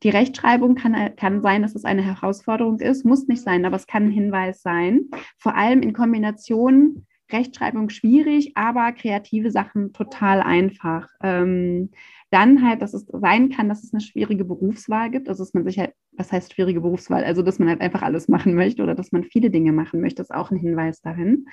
Die 0.02 0.10
Rechtschreibung 0.10 0.74
kann, 0.74 1.16
kann 1.16 1.40
sein, 1.40 1.62
dass 1.62 1.74
es 1.74 1.86
eine 1.86 2.02
Herausforderung 2.02 2.80
ist, 2.80 3.06
muss 3.06 3.28
nicht 3.28 3.40
sein, 3.40 3.64
aber 3.64 3.76
es 3.76 3.86
kann 3.86 4.04
ein 4.04 4.10
Hinweis 4.10 4.60
sein. 4.60 5.06
Vor 5.38 5.56
allem 5.56 5.80
in 5.80 5.94
Kombination 5.94 7.06
Rechtschreibung 7.32 7.88
schwierig, 7.88 8.52
aber 8.54 8.92
kreative 8.92 9.50
Sachen 9.50 9.94
total 9.94 10.42
einfach. 10.42 11.08
Ähm, 11.22 11.90
dann 12.36 12.62
halt, 12.62 12.82
dass 12.82 12.92
es 12.92 13.06
sein 13.08 13.48
kann, 13.48 13.70
dass 13.70 13.82
es 13.82 13.94
eine 13.94 14.02
schwierige 14.02 14.44
Berufswahl 14.44 15.10
gibt, 15.10 15.26
also 15.30 15.42
dass 15.42 15.54
man 15.54 15.64
sich 15.64 15.78
halt, 15.78 15.94
was 16.12 16.30
heißt 16.30 16.52
schwierige 16.52 16.82
Berufswahl? 16.82 17.24
Also, 17.24 17.40
dass 17.40 17.58
man 17.58 17.70
halt 17.70 17.80
einfach 17.80 18.02
alles 18.02 18.28
machen 18.28 18.54
möchte 18.54 18.82
oder 18.82 18.94
dass 18.94 19.10
man 19.10 19.24
viele 19.24 19.48
Dinge 19.48 19.72
machen 19.72 20.02
möchte, 20.02 20.20
ist 20.20 20.34
auch 20.34 20.50
ein 20.50 20.58
Hinweis 20.58 21.00
dahin. 21.00 21.46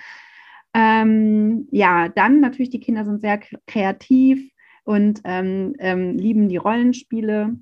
Ähm, 0.73 1.69
ja, 1.71 2.09
dann 2.09 2.41
natürlich, 2.41 2.69
die 2.69 2.81
Kinder 2.81 3.05
sind 3.05 3.21
sehr 3.21 3.39
kreativ 3.65 4.51
und 4.83 5.21
ähm, 5.23 5.73
ähm, 5.79 6.17
lieben 6.17 6.49
die 6.49 6.57
Rollenspiele. 6.57 7.55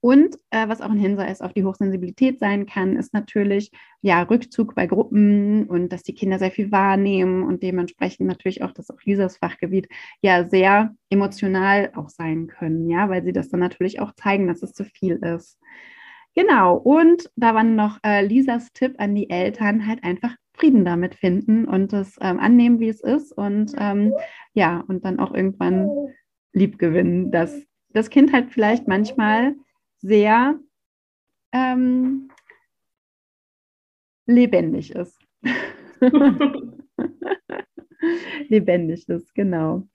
Und 0.00 0.36
äh, 0.50 0.68
was 0.68 0.80
auch 0.80 0.90
ein 0.90 0.98
Hinweis 0.98 1.40
auf 1.40 1.52
die 1.52 1.64
Hochsensibilität 1.64 2.38
sein 2.38 2.66
kann, 2.66 2.96
ist 2.96 3.12
natürlich 3.12 3.72
ja 4.00 4.22
Rückzug 4.22 4.76
bei 4.76 4.86
Gruppen 4.86 5.66
und 5.66 5.92
dass 5.92 6.04
die 6.04 6.14
Kinder 6.14 6.38
sehr 6.38 6.52
viel 6.52 6.70
wahrnehmen 6.70 7.42
und 7.42 7.64
dementsprechend 7.64 8.28
natürlich 8.28 8.62
auch 8.62 8.70
das 8.70 8.90
auch 8.90 9.02
Lisas 9.04 9.38
Fachgebiet 9.38 9.88
ja 10.20 10.48
sehr 10.48 10.94
emotional 11.10 11.90
auch 11.96 12.10
sein 12.10 12.46
können, 12.46 12.88
ja, 12.88 13.08
weil 13.08 13.24
sie 13.24 13.32
das 13.32 13.48
dann 13.48 13.60
natürlich 13.60 14.00
auch 14.00 14.12
zeigen, 14.14 14.46
dass 14.46 14.62
es 14.62 14.72
zu 14.72 14.84
viel 14.84 15.16
ist. 15.16 15.58
Genau, 16.34 16.76
und 16.76 17.28
da 17.34 17.54
war 17.54 17.64
noch 17.64 17.98
äh, 18.04 18.24
Lisas 18.24 18.72
Tipp 18.72 18.94
an 18.98 19.16
die 19.16 19.28
Eltern, 19.30 19.88
halt 19.88 20.04
einfach 20.04 20.36
Frieden 20.52 20.84
damit 20.84 21.16
finden 21.16 21.64
und 21.64 21.92
das 21.92 22.16
ähm, 22.20 22.38
annehmen, 22.38 22.78
wie 22.78 22.88
es 22.88 23.00
ist 23.00 23.32
und 23.32 23.74
ähm, 23.78 24.12
ja, 24.54 24.84
und 24.86 25.04
dann 25.04 25.18
auch 25.18 25.34
irgendwann 25.34 25.88
lieb 26.52 26.78
gewinnen, 26.78 27.32
dass 27.32 27.60
das 27.90 28.10
Kind 28.10 28.32
halt 28.32 28.50
vielleicht 28.52 28.86
manchmal 28.86 29.54
sehr 29.98 30.58
ähm, 31.52 32.30
lebendig 34.26 34.92
ist. 34.92 35.18
lebendig 38.48 39.08
ist, 39.08 39.34
genau. 39.34 39.88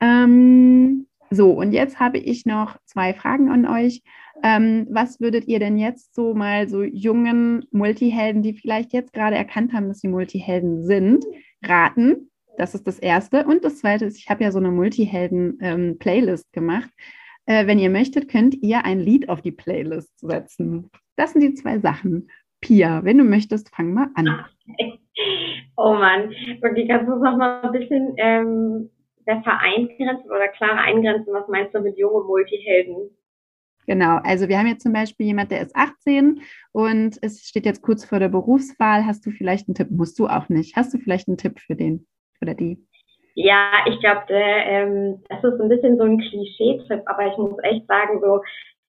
Ähm, 0.00 1.06
so, 1.30 1.50
und 1.52 1.72
jetzt 1.72 1.98
habe 1.98 2.18
ich 2.18 2.44
noch 2.46 2.76
zwei 2.84 3.14
Fragen 3.14 3.50
an 3.50 3.66
euch. 3.66 4.02
Ähm, 4.42 4.86
was 4.90 5.20
würdet 5.20 5.46
ihr 5.46 5.60
denn 5.60 5.78
jetzt 5.78 6.14
so 6.14 6.34
mal 6.34 6.68
so 6.68 6.82
jungen 6.82 7.64
Multihelden, 7.70 8.42
die 8.42 8.54
vielleicht 8.54 8.92
jetzt 8.92 9.12
gerade 9.12 9.36
erkannt 9.36 9.72
haben, 9.72 9.88
dass 9.88 10.00
sie 10.00 10.08
Multihelden 10.08 10.84
sind, 10.84 11.24
raten? 11.62 12.30
Das 12.58 12.74
ist 12.74 12.86
das 12.86 12.98
Erste. 12.98 13.46
Und 13.46 13.64
das 13.64 13.78
Zweite 13.78 14.04
ist, 14.04 14.18
ich 14.18 14.28
habe 14.28 14.44
ja 14.44 14.52
so 14.52 14.58
eine 14.58 14.70
Multihelden-Playlist 14.70 16.46
ähm, 16.46 16.52
gemacht. 16.52 16.90
Äh, 17.46 17.66
wenn 17.66 17.78
ihr 17.78 17.90
möchtet, 17.90 18.28
könnt 18.28 18.54
ihr 18.62 18.84
ein 18.84 19.00
Lied 19.00 19.28
auf 19.28 19.42
die 19.42 19.52
Playlist 19.52 20.18
setzen. 20.20 20.90
Das 21.16 21.32
sind 21.32 21.42
die 21.42 21.54
zwei 21.54 21.78
Sachen. 21.78 22.30
Pia, 22.60 23.04
wenn 23.04 23.18
du 23.18 23.24
möchtest, 23.24 23.74
fang 23.74 23.92
mal 23.92 24.08
an. 24.14 24.44
Oh 25.76 25.94
Mann, 25.94 26.32
okay, 26.62 26.86
kannst 26.86 27.08
du 27.08 27.14
es 27.14 27.22
noch 27.22 27.36
mal 27.36 27.62
ein 27.62 27.72
bisschen 27.72 28.14
ähm, 28.18 28.90
besser 29.24 29.58
eingrenzen 29.58 30.30
oder 30.30 30.48
klarer 30.48 30.80
eingrenzen? 30.80 31.32
Was 31.32 31.48
meinst 31.48 31.74
du 31.74 31.80
mit 31.80 31.98
junge 31.98 32.24
Multihelden? 32.24 33.10
Genau, 33.86 34.18
also 34.22 34.48
wir 34.48 34.58
haben 34.58 34.68
jetzt 34.68 34.82
zum 34.82 34.92
Beispiel 34.92 35.26
jemand, 35.26 35.50
der 35.50 35.62
ist 35.62 35.74
18 35.74 36.42
und 36.72 37.18
es 37.20 37.42
steht 37.42 37.66
jetzt 37.66 37.82
kurz 37.82 38.04
vor 38.04 38.20
der 38.20 38.28
Berufswahl. 38.28 39.06
Hast 39.06 39.26
du 39.26 39.30
vielleicht 39.30 39.68
einen 39.68 39.74
Tipp? 39.74 39.90
Musst 39.90 40.18
du 40.18 40.28
auch 40.28 40.48
nicht. 40.48 40.76
Hast 40.76 40.94
du 40.94 40.98
vielleicht 40.98 41.26
einen 41.28 41.38
Tipp 41.38 41.58
für 41.58 41.74
den 41.74 42.06
oder 42.40 42.54
die? 42.54 42.86
Ja, 43.34 43.72
ich 43.86 43.98
glaube, 44.00 44.24
ähm, 44.30 45.22
das 45.28 45.42
ist 45.42 45.60
ein 45.60 45.68
bisschen 45.68 45.96
so 45.96 46.04
ein 46.04 46.18
Klischee-Tipp, 46.18 47.02
aber 47.06 47.26
ich 47.26 47.36
muss 47.38 47.58
echt 47.62 47.86
sagen, 47.86 48.20
so, 48.20 48.42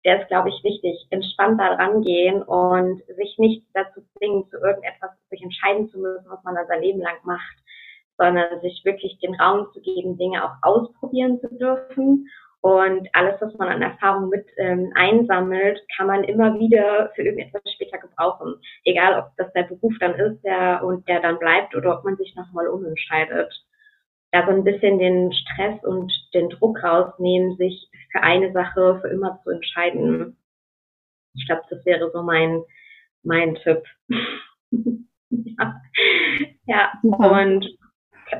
der 0.03 0.21
ist, 0.21 0.27
glaube 0.27 0.49
ich, 0.49 0.63
wichtig, 0.63 1.07
entspannt 1.11 1.59
da 1.61 1.75
rangehen 1.75 2.43
und 2.43 3.01
sich 3.15 3.37
nicht 3.37 3.63
dazu 3.73 4.01
zwingen, 4.17 4.45
zu 4.49 4.57
irgendetwas 4.57 5.11
sich 5.29 5.41
entscheiden 5.41 5.87
zu 5.89 5.99
müssen, 5.99 6.25
was 6.29 6.43
man 6.43 6.55
da 6.55 6.65
sein 6.65 6.81
Leben 6.81 6.99
lang 6.99 7.15
macht, 7.23 7.55
sondern 8.17 8.59
sich 8.61 8.81
wirklich 8.83 9.17
den 9.19 9.35
Raum 9.35 9.67
zu 9.73 9.79
geben, 9.81 10.17
Dinge 10.17 10.43
auch 10.43 10.55
ausprobieren 10.61 11.39
zu 11.39 11.47
dürfen. 11.57 12.27
Und 12.59 13.07
alles, 13.13 13.39
was 13.41 13.53
man 13.57 13.69
an 13.69 13.81
Erfahrung 13.81 14.29
mit 14.29 14.45
ähm, 14.57 14.91
einsammelt, 14.95 15.81
kann 15.97 16.07
man 16.07 16.23
immer 16.25 16.59
wieder 16.59 17.11
für 17.15 17.23
irgendetwas 17.23 17.61
später 17.73 17.97
gebrauchen. 17.97 18.55
Egal, 18.85 19.19
ob 19.19 19.35
das 19.37 19.51
der 19.53 19.63
Beruf 19.63 19.93
dann 19.99 20.15
ist, 20.15 20.41
der 20.43 20.83
und 20.83 21.07
der 21.07 21.21
dann 21.21 21.39
bleibt 21.39 21.75
oder 21.75 21.97
ob 21.97 22.03
man 22.05 22.15
sich 22.17 22.35
nochmal 22.35 22.67
umentscheidet 22.67 23.53
da 24.33 24.45
so 24.47 24.51
ein 24.51 24.63
bisschen 24.63 24.97
den 24.97 25.31
Stress 25.31 25.81
und 25.83 26.11
den 26.33 26.49
Druck 26.49 26.83
rausnehmen, 26.83 27.55
sich 27.55 27.87
für 28.11 28.21
eine 28.21 28.51
Sache 28.51 28.99
für 28.99 29.07
immer 29.09 29.39
zu 29.43 29.51
entscheiden. 29.51 30.35
Ich 31.35 31.45
glaube, 31.45 31.61
das 31.69 31.85
wäre 31.85 32.11
so 32.11 32.23
mein, 32.23 32.63
mein 33.21 33.55
Tipp. 33.55 33.83
ja. 35.29 35.81
ja. 36.65 36.91
und 37.03 37.77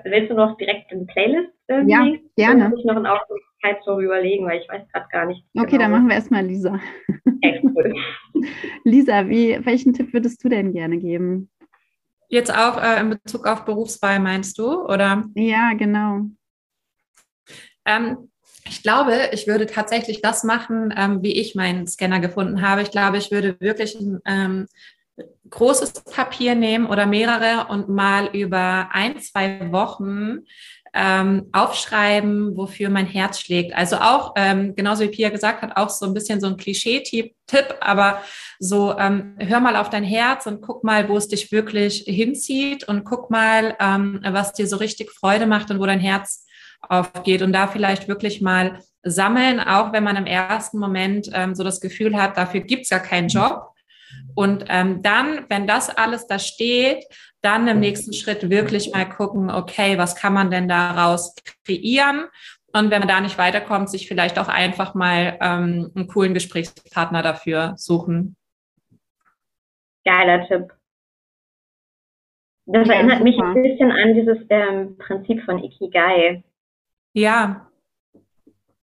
willst 0.04 0.32
du 0.32 0.36
noch 0.36 0.58
direkt 0.58 0.92
eine 0.92 1.06
Playlist 1.06 1.54
irgendwie? 1.68 1.92
Ja, 1.92 2.48
gerne. 2.48 2.70
Muss 2.70 2.80
ich 2.80 2.86
noch 2.86 2.98
in 2.98 3.06
Aufmerksamkeit 3.06 3.84
so 3.86 4.00
überlegen, 4.00 4.48
weil 4.48 4.62
ich 4.62 4.70
weiß 4.70 4.88
gerade 4.92 5.08
gar 5.12 5.26
nicht. 5.28 5.46
Okay, 5.56 5.68
genau. 5.72 5.84
dann 5.84 5.92
machen 5.92 6.08
wir 6.08 6.16
erstmal 6.16 6.44
Lisa. 6.44 6.80
Okay, 7.28 7.62
cool. 7.64 7.94
Lisa, 8.84 9.30
wie, 9.30 9.64
welchen 9.64 9.94
Tipp 9.94 10.12
würdest 10.12 10.44
du 10.44 10.50
denn 10.50 10.74
gerne 10.74 10.98
geben? 10.98 11.52
Jetzt 12.30 12.54
auch 12.54 12.82
äh, 12.82 13.00
in 13.00 13.10
Bezug 13.12 13.46
auf 13.46 13.66
Berufswahl 13.66 14.20
meinst 14.20 14.58
du, 14.58 14.86
oder? 14.86 15.24
Ja, 15.36 15.74
genau. 15.74 16.22
Ähm, 17.86 18.30
ich 18.66 18.82
glaube, 18.82 19.30
ich 19.34 19.48
würde 19.48 19.66
tatsächlich 19.66 20.22
das 20.22 20.44
machen, 20.44 20.94
ähm, 20.96 21.22
wie 21.22 21.40
ich 21.40 21.56
meinen 21.56 21.88
Scanner 21.88 22.20
gefunden 22.20 22.62
habe. 22.62 22.82
Ich 22.82 22.92
glaube, 22.92 23.18
ich 23.18 23.32
würde 23.32 23.60
wirklich 23.60 23.96
ein 23.96 24.20
ähm, 24.26 24.68
großes 25.50 25.94
Papier 26.06 26.56
nehmen 26.56 26.88
oder 26.88 27.06
mehrere 27.06 27.68
und 27.70 27.90
mal 27.90 28.30
über 28.34 28.90
ein, 28.92 29.20
zwei 29.20 29.72
Wochen 29.72 30.40
ähm, 30.94 31.50
aufschreiben, 31.52 32.56
wofür 32.56 32.90
mein 32.90 33.08
Herz 33.08 33.40
schlägt. 33.40 33.76
Also 33.76 33.98
auch, 33.98 34.34
ähm, 34.36 34.76
genauso 34.76 35.04
wie 35.04 35.10
Pia 35.10 35.30
gesagt 35.30 35.64
hat, 35.64 35.76
auch 35.76 35.90
so 35.90 36.06
ein 36.06 36.14
bisschen 36.14 36.40
so 36.40 36.48
ein 36.48 36.58
Klischee-Tipp, 36.58 37.76
aber 37.82 38.22
so 38.60 38.98
ähm, 38.98 39.36
hör 39.40 39.60
mal 39.60 39.76
auf 39.76 39.90
dein 39.90 40.04
Herz 40.04 40.46
und 40.46 40.62
guck 40.62 40.84
mal, 40.84 41.10
wo 41.10 41.18
es 41.18 41.28
dich 41.28 41.52
wirklich 41.52 42.04
hinzieht 42.06 42.88
und 42.88 43.06
guck 43.06 43.32
mal, 43.32 43.76
ähm, 43.80 44.22
was 44.24 44.54
dir 44.54 44.68
so 44.68 44.78
richtig 44.78 45.12
Freude 45.12 45.48
macht 45.48 45.72
und 45.72 45.80
wo 45.80 45.86
dein 45.86 46.00
Herz 46.00 46.46
aufgeht 46.82 47.42
und 47.42 47.54
da 47.54 47.68
vielleicht 47.68 48.08
wirklich 48.08 48.42
mal 48.42 48.80
sammeln, 49.04 49.60
auch 49.60 49.94
wenn 49.94 50.04
man 50.04 50.16
im 50.16 50.26
ersten 50.26 50.78
Moment 50.80 51.30
ähm, 51.34 51.56
so 51.56 51.64
das 51.64 51.82
Gefühl 51.82 52.16
hat, 52.16 52.38
dafür 52.38 52.62
gibt's 52.62 52.90
ja 52.90 53.00
keinen 53.00 53.30
Job. 53.30 53.70
Und 54.36 54.66
ähm, 54.70 55.02
dann, 55.02 55.46
wenn 55.50 55.68
das 55.68 55.90
alles 55.90 56.28
da 56.28 56.40
steht, 56.40 57.04
dann 57.44 57.68
im 57.68 57.80
nächsten 57.80 58.14
Schritt 58.14 58.50
wirklich 58.50 58.92
mal 58.92 59.08
gucken, 59.08 59.52
okay, 59.52 59.98
was 59.98 60.16
kann 60.16 60.34
man 60.34 60.50
denn 60.50 60.68
daraus 60.68 61.36
kreieren? 61.66 62.26
Und 62.76 62.90
wenn 62.90 63.00
man 63.00 63.08
da 63.08 63.22
nicht 63.22 63.38
weiterkommt, 63.38 63.90
sich 63.90 64.08
vielleicht 64.08 64.40
auch 64.40 64.48
einfach 64.48 64.96
mal 64.96 65.38
ähm, 65.42 65.92
einen 65.94 66.08
coolen 66.08 66.34
Gesprächspartner 66.34 67.22
dafür 67.22 67.74
suchen. 67.78 68.36
Geiler 70.06 70.48
Tipp. 70.48 70.74
Das 72.66 72.88
ja, 72.88 72.96
erinnert 72.96 73.20
super. 73.20 73.24
mich 73.24 73.40
ein 73.40 73.62
bisschen 73.62 73.92
an 73.92 74.14
dieses 74.16 74.38
ähm, 74.50 74.98
Prinzip 74.98 75.44
von 75.44 75.64
Ikigai. 75.64 76.44
Ja. 77.14 77.70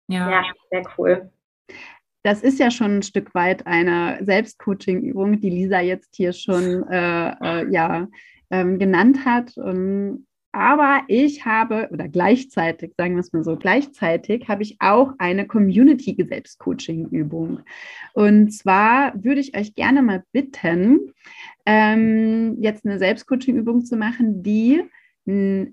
Ja. 0.07 0.31
Ja, 0.31 0.45
sehr 0.71 0.83
cool. 0.99 1.31
Das 2.23 2.43
ist 2.43 2.59
ja 2.59 2.71
schon 2.71 2.99
ein 2.99 3.03
Stück 3.03 3.35
weit 3.35 3.67
eine 3.67 4.19
Selbstcoaching-Übung, 4.23 5.41
die 5.41 5.51
Lisa 5.51 5.81
jetzt 5.81 6.15
hier 6.15 6.33
schon 6.33 6.87
äh, 6.89 7.31
äh, 7.41 7.71
ja, 7.71 8.07
ähm, 8.51 8.79
genannt 8.79 9.25
hat. 9.25 9.57
Und, 9.57 10.27
aber 10.53 11.03
ich 11.09 11.45
habe, 11.45 11.89
oder 11.93 12.09
gleichzeitig, 12.09 12.93
sagen 12.97 13.15
wir 13.15 13.21
es 13.21 13.33
mal 13.33 13.45
so, 13.45 13.57
gleichzeitig 13.57 14.49
habe 14.49 14.63
ich 14.63 14.77
auch 14.81 15.13
eine 15.19 15.47
Community-Selbstcoaching-Übung. 15.47 17.61
Und 18.13 18.53
zwar 18.53 19.13
würde 19.23 19.41
ich 19.41 19.57
euch 19.57 19.75
gerne 19.75 20.03
mal 20.03 20.25
bitten, 20.33 21.13
ähm, 21.67 22.57
jetzt 22.61 22.87
eine 22.87 22.99
Selbstcoaching-Übung 22.99 23.85
zu 23.85 23.97
machen, 23.97 24.43
die 24.43 24.83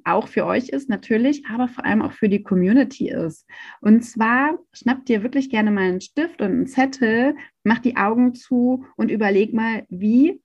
auch 0.06 0.30
für 0.30 0.46
euch 0.46 0.70
ist 0.70 0.88
natürlich, 0.88 1.46
aber 1.48 1.68
vor 1.68 1.84
allem 1.84 2.02
auch 2.02 2.14
für 2.14 2.30
die 2.30 2.42
Community 2.42 3.10
ist. 3.10 3.46
Und 3.82 4.04
zwar 4.04 4.58
schnappt 4.72 5.10
ihr 5.10 5.24
wirklich 5.24 5.50
gerne 5.50 5.72
mal 5.72 5.90
einen 5.90 6.00
Stift 6.00 6.42
und 6.42 6.52
einen 6.52 6.68
Zettel, 6.68 7.36
macht 7.66 7.84
die 7.84 7.98
Augen 7.98 8.34
zu 8.34 8.86
und 8.96 9.12
überleg 9.12 9.54
mal, 9.54 9.84
wie 9.90 10.42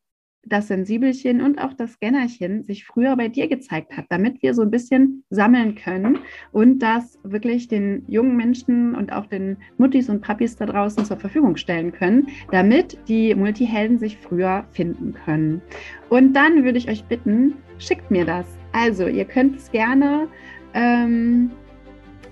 das 0.47 0.69
Sensibelchen 0.69 1.41
und 1.41 1.59
auch 1.59 1.73
das 1.73 1.95
Scannerchen 1.95 2.63
sich 2.63 2.85
früher 2.85 3.17
bei 3.17 3.29
dir 3.29 3.49
gezeigt 3.49 3.97
hat, 3.97 4.07
damit 4.09 4.43
wir 4.43 4.55
so 4.55 4.63
ein 4.63 4.71
bisschen 4.71 5.25
sammeln 5.31 5.75
können 5.75 6.21
und 6.53 6.79
das 6.79 7.19
wirklich 7.25 7.69
den 7.69 8.05
jungen 8.07 8.37
Menschen 8.37 8.95
und 8.95 9.13
auch 9.13 9.27
den 9.27 9.57
Muttis 9.77 10.09
und 10.09 10.21
Papis 10.21 10.57
da 10.57 10.67
draußen 10.67 11.05
zur 11.05 11.17
Verfügung 11.17 11.57
stellen 11.57 11.93
können, 11.93 12.29
damit 12.51 12.97
die 13.09 13.35
Multihelden 13.35 13.99
sich 13.99 14.17
früher 14.17 14.65
finden 14.71 15.15
können. 15.25 15.61
Und 16.09 16.33
dann 16.35 16.65
würde 16.65 16.79
ich 16.79 16.89
euch 16.89 17.05
bitten, 17.05 17.55
schickt 17.79 18.11
mir 18.11 18.25
das. 18.25 18.47
Also, 18.73 19.07
ihr 19.09 19.25
könnt 19.25 19.57
es 19.57 19.71
gerne 19.71 20.29
ähm, 20.75 21.51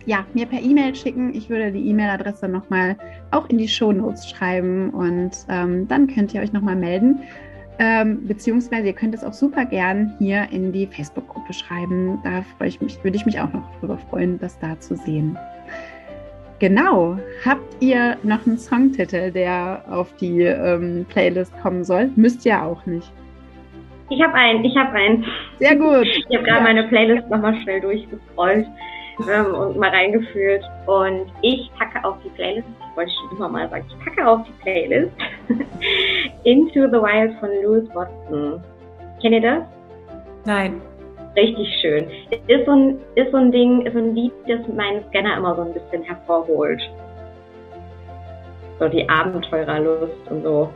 ja, 0.07 0.27
mir 0.35 0.46
per 0.46 0.61
E-Mail 0.61 0.94
schicken. 0.94 1.35
Ich 1.35 1.48
würde 1.48 1.72
die 1.72 1.88
E-Mail-Adresse 1.88 2.48
nochmal 2.48 2.96
auch 3.31 3.48
in 3.48 3.59
die 3.59 3.68
Show 3.68 3.92
Notes 3.92 4.29
schreiben 4.29 4.90
und 4.90 5.31
ähm, 5.48 5.88
dann 5.88 6.07
könnt 6.07 6.35
ihr 6.35 6.42
euch 6.42 6.53
nochmal 6.53 6.77
melden. 6.77 7.20
Ähm, 7.78 8.26
beziehungsweise 8.26 8.87
ihr 8.87 8.92
könnt 8.92 9.14
es 9.14 9.24
auch 9.24 9.32
super 9.32 9.64
gern 9.64 10.14
hier 10.18 10.46
in 10.52 10.72
die 10.72 10.87
Facebook-Gruppe 10.87 11.52
schreiben. 11.52 12.20
Da 12.22 12.42
freue 12.56 12.68
ich 12.68 12.80
mich, 12.80 13.02
würde 13.02 13.16
ich 13.16 13.26
mich 13.26 13.40
auch 13.40 13.52
noch 13.52 13.68
darüber 13.76 13.98
freuen, 13.98 14.38
das 14.38 14.58
da 14.60 14.78
zu 14.78 14.96
sehen. 14.96 15.37
Genau. 16.60 17.18
Habt 17.44 17.82
ihr 17.82 18.16
noch 18.22 18.46
einen 18.46 18.58
Songtitel, 18.58 19.32
der 19.32 19.84
auf 19.90 20.14
die 20.16 20.42
ähm, 20.42 21.04
Playlist 21.08 21.52
kommen 21.60 21.82
soll? 21.84 22.10
Müsst 22.14 22.46
ihr 22.46 22.62
auch 22.62 22.87
nicht. 22.87 23.10
Ich 24.10 24.22
habe 24.22 24.34
einen, 24.34 24.64
ich 24.64 24.76
habe 24.76 24.92
einen. 24.92 25.24
Sehr 25.58 25.74
gut. 25.74 26.06
Ich 26.06 26.37
habe 26.37 26.44
gerade 26.44 26.58
ja. 26.58 26.62
meine 26.62 26.84
Playlist 26.84 27.28
nochmal 27.28 27.60
schnell 27.62 27.80
durchgescrollt 27.80 28.66
ähm, 29.29 29.55
und 29.55 29.77
mal 29.77 29.90
reingefühlt. 29.90 30.62
Und 30.87 31.27
ich 31.42 31.70
packe 31.79 32.05
auf 32.05 32.16
die 32.24 32.31
Playlist, 32.31 32.66
ich 32.68 32.96
wollte 32.96 33.11
schon 33.12 33.37
immer 33.37 33.48
mal 33.48 33.68
sagen, 33.68 33.85
ich 33.88 34.05
packe 34.05 34.27
auf 34.27 34.40
die 34.46 34.62
Playlist 34.62 35.12
Into 36.44 36.87
the 36.88 37.00
Wild 37.00 37.38
von 37.40 37.50
Louis 37.62 37.88
Watson. 37.94 38.62
Kennt 39.20 39.35
ihr 39.35 39.40
das? 39.40 39.62
Nein. 40.44 40.81
Richtig 41.37 41.68
schön. 41.81 42.07
Ist 42.46 42.64
so 42.66 42.72
ein, 42.72 42.98
ist 43.16 43.33
so 43.33 43.38
ein 43.38 43.50
Ding, 43.50 43.85
ist 43.87 43.94
so 43.94 43.98
ein 43.98 44.14
Lied, 44.14 44.33
das 44.46 44.61
meinen 44.68 45.03
Scanner 45.09 45.37
immer 45.37 45.57
so 45.57 45.62
ein 45.62 45.72
bisschen 45.72 46.03
hervorholt. 46.03 46.81
So 48.79 48.88
die 48.88 49.09
Abenteurerlust 49.09 50.31
und 50.31 50.42
so. 50.42 50.70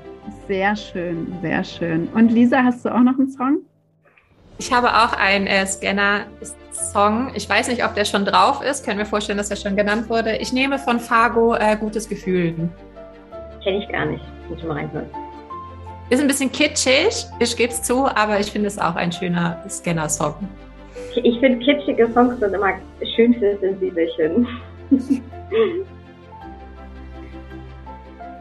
Sehr 0.46 0.74
schön, 0.74 1.32
sehr 1.42 1.62
schön. 1.62 2.08
Und 2.14 2.32
Lisa, 2.32 2.62
hast 2.62 2.84
du 2.84 2.88
auch 2.88 3.02
noch 3.02 3.18
einen 3.18 3.30
Song? 3.30 3.58
Ich 4.58 4.72
habe 4.72 4.88
auch 4.88 5.12
einen 5.12 5.46
äh, 5.46 5.64
Scanner-Song. 5.64 7.30
Ich 7.34 7.48
weiß 7.48 7.68
nicht, 7.68 7.84
ob 7.84 7.94
der 7.94 8.04
schon 8.04 8.24
drauf 8.24 8.60
ist. 8.60 8.84
Können 8.84 8.98
wir 8.98 9.06
vorstellen, 9.06 9.38
dass 9.38 9.50
er 9.50 9.56
schon 9.56 9.76
genannt 9.76 10.10
wurde. 10.10 10.36
Ich 10.36 10.52
nehme 10.52 10.78
von 10.78 10.98
Fargo 10.98 11.54
äh, 11.54 11.76
Gutes 11.76 12.08
Gefühl. 12.08 12.54
Kenne 13.62 13.78
ich 13.78 13.88
gar 13.88 14.06
nicht. 14.06 14.24
Muss 14.48 14.58
ich 14.58 14.64
mal 14.64 14.78
reinhören. 14.78 15.06
Ist 16.10 16.20
ein 16.20 16.26
bisschen 16.26 16.50
kitschig, 16.50 17.26
ich 17.38 17.54
gebe 17.54 17.70
es 17.70 17.82
zu, 17.82 18.06
aber 18.06 18.40
ich 18.40 18.50
finde 18.50 18.68
es 18.68 18.78
auch 18.78 18.96
ein 18.96 19.12
schöner 19.12 19.62
Scanner-Song. 19.68 20.34
Ich 21.22 21.38
finde 21.38 21.58
kitschige 21.64 22.10
Songs 22.12 22.40
sind 22.40 22.54
immer 22.54 22.72
schön 23.14 23.34
für 23.34 23.58
Sensibelchen. 23.58 24.48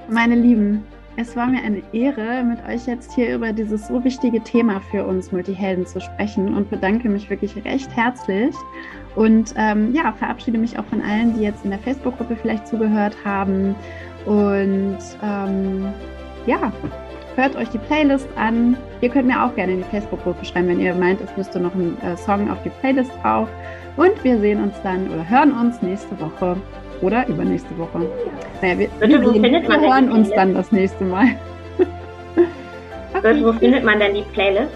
Meine 0.10 0.36
Lieben, 0.36 0.86
es 1.19 1.36
war 1.36 1.47
mir 1.47 1.63
eine 1.63 1.82
Ehre, 1.93 2.43
mit 2.43 2.63
euch 2.67 2.86
jetzt 2.86 3.13
hier 3.13 3.34
über 3.34 3.51
dieses 3.51 3.88
so 3.88 4.03
wichtige 4.03 4.39
Thema 4.39 4.80
für 4.91 5.03
uns 5.03 5.32
Multihelden 5.32 5.84
zu 5.86 5.99
sprechen 5.99 6.53
und 6.53 6.69
bedanke 6.69 7.10
mich 7.10 7.27
wirklich 7.32 7.56
recht 7.65 7.89
herzlich. 7.95 8.53
Und 9.15 9.56
ähm, 9.58 9.95
ja, 9.95 10.12
verabschiede 10.12 10.60
mich 10.60 10.77
auch 10.77 10.86
von 10.86 11.01
allen, 11.01 11.36
die 11.36 11.41
jetzt 11.41 11.65
in 11.65 11.71
der 11.71 11.80
Facebook-Gruppe 11.80 12.38
vielleicht 12.39 12.67
zugehört 12.67 13.17
haben. 13.25 13.75
Und 14.27 14.99
ähm, 15.23 15.88
ja, 16.45 16.71
hört 17.36 17.56
euch 17.56 17.69
die 17.69 17.80
Playlist 17.80 18.30
an. 18.36 18.77
Ihr 19.01 19.10
könnt 19.10 19.25
mir 19.25 19.43
auch 19.43 19.56
gerne 19.56 19.73
in 19.73 19.80
die 19.80 19.89
Facebook-Gruppe 19.89 20.45
schreiben, 20.45 20.67
wenn 20.67 20.80
ihr 20.80 20.93
meint, 20.93 21.19
es 21.19 21.36
müsste 21.36 21.60
noch 21.60 21.73
ein 21.73 21.97
äh, 22.03 22.15
Song 22.15 22.47
auf 22.51 22.62
die 22.63 22.69
Playlist 22.69 23.12
drauf. 23.23 23.49
Und 23.95 24.23
wir 24.23 24.39
sehen 24.39 24.62
uns 24.62 24.75
dann 24.84 25.08
oder 25.08 25.27
hören 25.27 25.51
uns 25.51 25.82
nächste 25.82 26.19
Woche 26.19 26.58
oder 27.02 27.28
übernächste 27.28 27.78
Woche. 27.78 28.08
Naja, 28.62 28.80
wir, 28.80 28.88
Bitte, 29.00 29.22
wir, 29.22 29.42
wir 29.42 29.82
hören 29.82 30.12
uns 30.12 30.30
dann 30.32 30.54
das 30.54 30.72
nächste 30.72 31.04
Mal. 31.04 31.28
Wo 33.44 33.54
findet 33.54 33.84
man 33.84 34.00
denn 34.00 34.16
die 34.16 34.22
Playlist? 34.34 34.74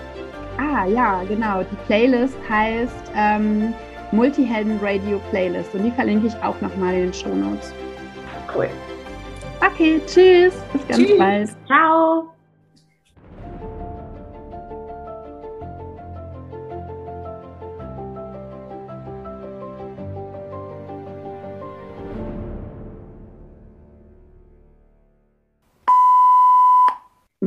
Ah 0.57 0.85
ja, 0.85 1.21
genau. 1.27 1.63
Die 1.63 1.75
Playlist 1.87 2.37
heißt 2.49 3.11
ähm, 3.15 3.73
Multihelden 4.11 4.79
Radio 4.81 5.19
Playlist 5.29 5.73
und 5.73 5.83
die 5.83 5.91
verlinke 5.91 6.27
ich 6.27 6.35
auch 6.43 6.59
nochmal 6.61 6.93
in 6.93 7.01
den 7.03 7.13
Show 7.13 7.33
Notes. 7.33 7.73
Cool. 8.53 8.69
Okay, 9.65 10.01
tschüss. 10.05 10.53
Bis 10.73 10.87
ganz 10.87 11.03
tschüss. 11.03 11.17
bald. 11.17 11.49
Ciao. 11.67 12.33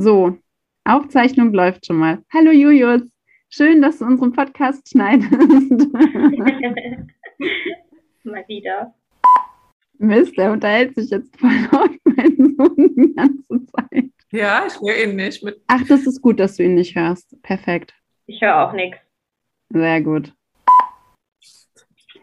So, 0.04 0.36
Aufzeichnung 0.84 1.54
läuft 1.54 1.86
schon 1.86 1.96
mal. 1.96 2.22
Hallo 2.30 2.50
Julius, 2.50 3.00
schön, 3.48 3.80
dass 3.80 4.00
du 4.00 4.04
unseren 4.04 4.34
Podcast 4.34 4.86
schneidest. 4.86 5.32
mal 8.22 8.44
wieder. 8.46 8.94
Mist, 9.96 10.36
der 10.36 10.52
unterhält 10.52 10.94
sich 10.94 11.08
jetzt 11.08 11.34
voll 11.40 11.54
laut 11.72 11.92
meinen 12.04 12.54
Sohn 12.54 12.94
die 12.94 13.14
ganze 13.14 13.64
Zeit. 13.64 14.10
Ja, 14.30 14.66
ich 14.66 14.78
höre 14.78 15.04
ihn 15.04 15.16
nicht. 15.16 15.42
Mit 15.42 15.62
Ach, 15.68 15.80
das 15.88 16.06
ist 16.06 16.20
gut, 16.20 16.38
dass 16.38 16.56
du 16.56 16.64
ihn 16.64 16.74
nicht 16.74 16.94
hörst. 16.94 17.40
Perfekt. 17.40 17.94
Ich 18.26 18.42
höre 18.42 18.62
auch 18.62 18.74
nichts. 18.74 18.98
Sehr 19.70 20.02
gut. 20.02 20.34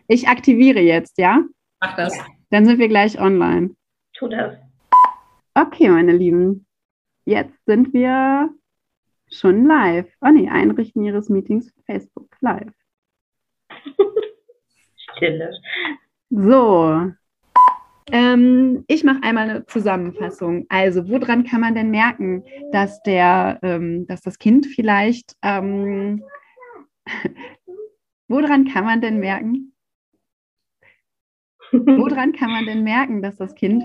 Ich 0.07 0.27
aktiviere 0.27 0.82
jetzt, 0.82 1.17
ja? 1.17 1.43
Mach 1.79 1.95
das. 1.95 2.15
Dann 2.51 2.67
sind 2.67 2.77
wir 2.77 2.89
gleich 2.89 3.19
online. 3.19 3.71
Tu 4.13 4.27
das. 4.27 4.55
Okay, 5.55 5.89
meine 5.89 6.11
Lieben. 6.11 6.67
Jetzt 7.26 7.65
sind 7.65 7.93
wir 7.93 8.49
schon 9.30 9.65
live. 9.65 10.07
Oh 10.22 10.30
nee, 10.30 10.49
Einrichten 10.49 11.03
Ihres 11.03 11.30
Meetings 11.30 11.74
Facebook 11.86 12.36
live. 12.41 12.74
Stille. 14.95 15.51
So. 16.30 17.11
Ähm, 18.11 18.84
ich 18.88 19.03
mache 19.03 19.24
einmal 19.24 19.49
eine 19.49 19.65
Zusammenfassung. 19.65 20.65
Also, 20.69 21.07
woran 21.09 21.45
kann 21.45 21.61
man 21.61 21.76
denn 21.76 21.91
merken, 21.91 22.43
dass 22.72 23.01
der, 23.03 23.59
ähm, 23.61 24.05
dass 24.07 24.22
das 24.22 24.38
Kind 24.38 24.65
vielleicht, 24.65 25.36
ähm, 25.41 26.24
woran 28.28 28.65
kann 28.67 28.86
man 28.86 29.01
denn 29.01 29.19
merken? 29.19 29.72
Woran 31.72 32.34
kann 32.34 32.51
man 32.51 32.65
denn 32.65 32.84
merken, 32.84 33.22
dass 33.22 33.38
das 33.38 33.55
Kind 33.55 33.82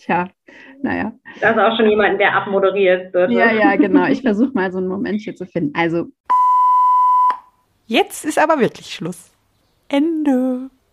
Tja, 0.00 0.28
naja. 0.82 1.12
Da 1.40 1.50
ist 1.50 1.58
auch 1.58 1.76
schon 1.76 1.88
jemand, 1.88 2.20
der 2.20 2.34
abmoderiert 2.34 3.12
wird. 3.12 3.30
Ja, 3.30 3.52
ja, 3.52 3.76
genau. 3.76 4.06
Ich 4.06 4.22
versuche 4.22 4.52
mal 4.54 4.72
so 4.72 4.78
einen 4.78 4.88
Moment 4.88 5.20
hier 5.20 5.36
zu 5.36 5.46
finden. 5.46 5.72
Also, 5.76 6.06
Jetzt 7.90 8.24
ist 8.24 8.38
aber 8.38 8.60
wirklich 8.60 8.94
Schluss. 8.94 9.32
Ende. 9.88 10.70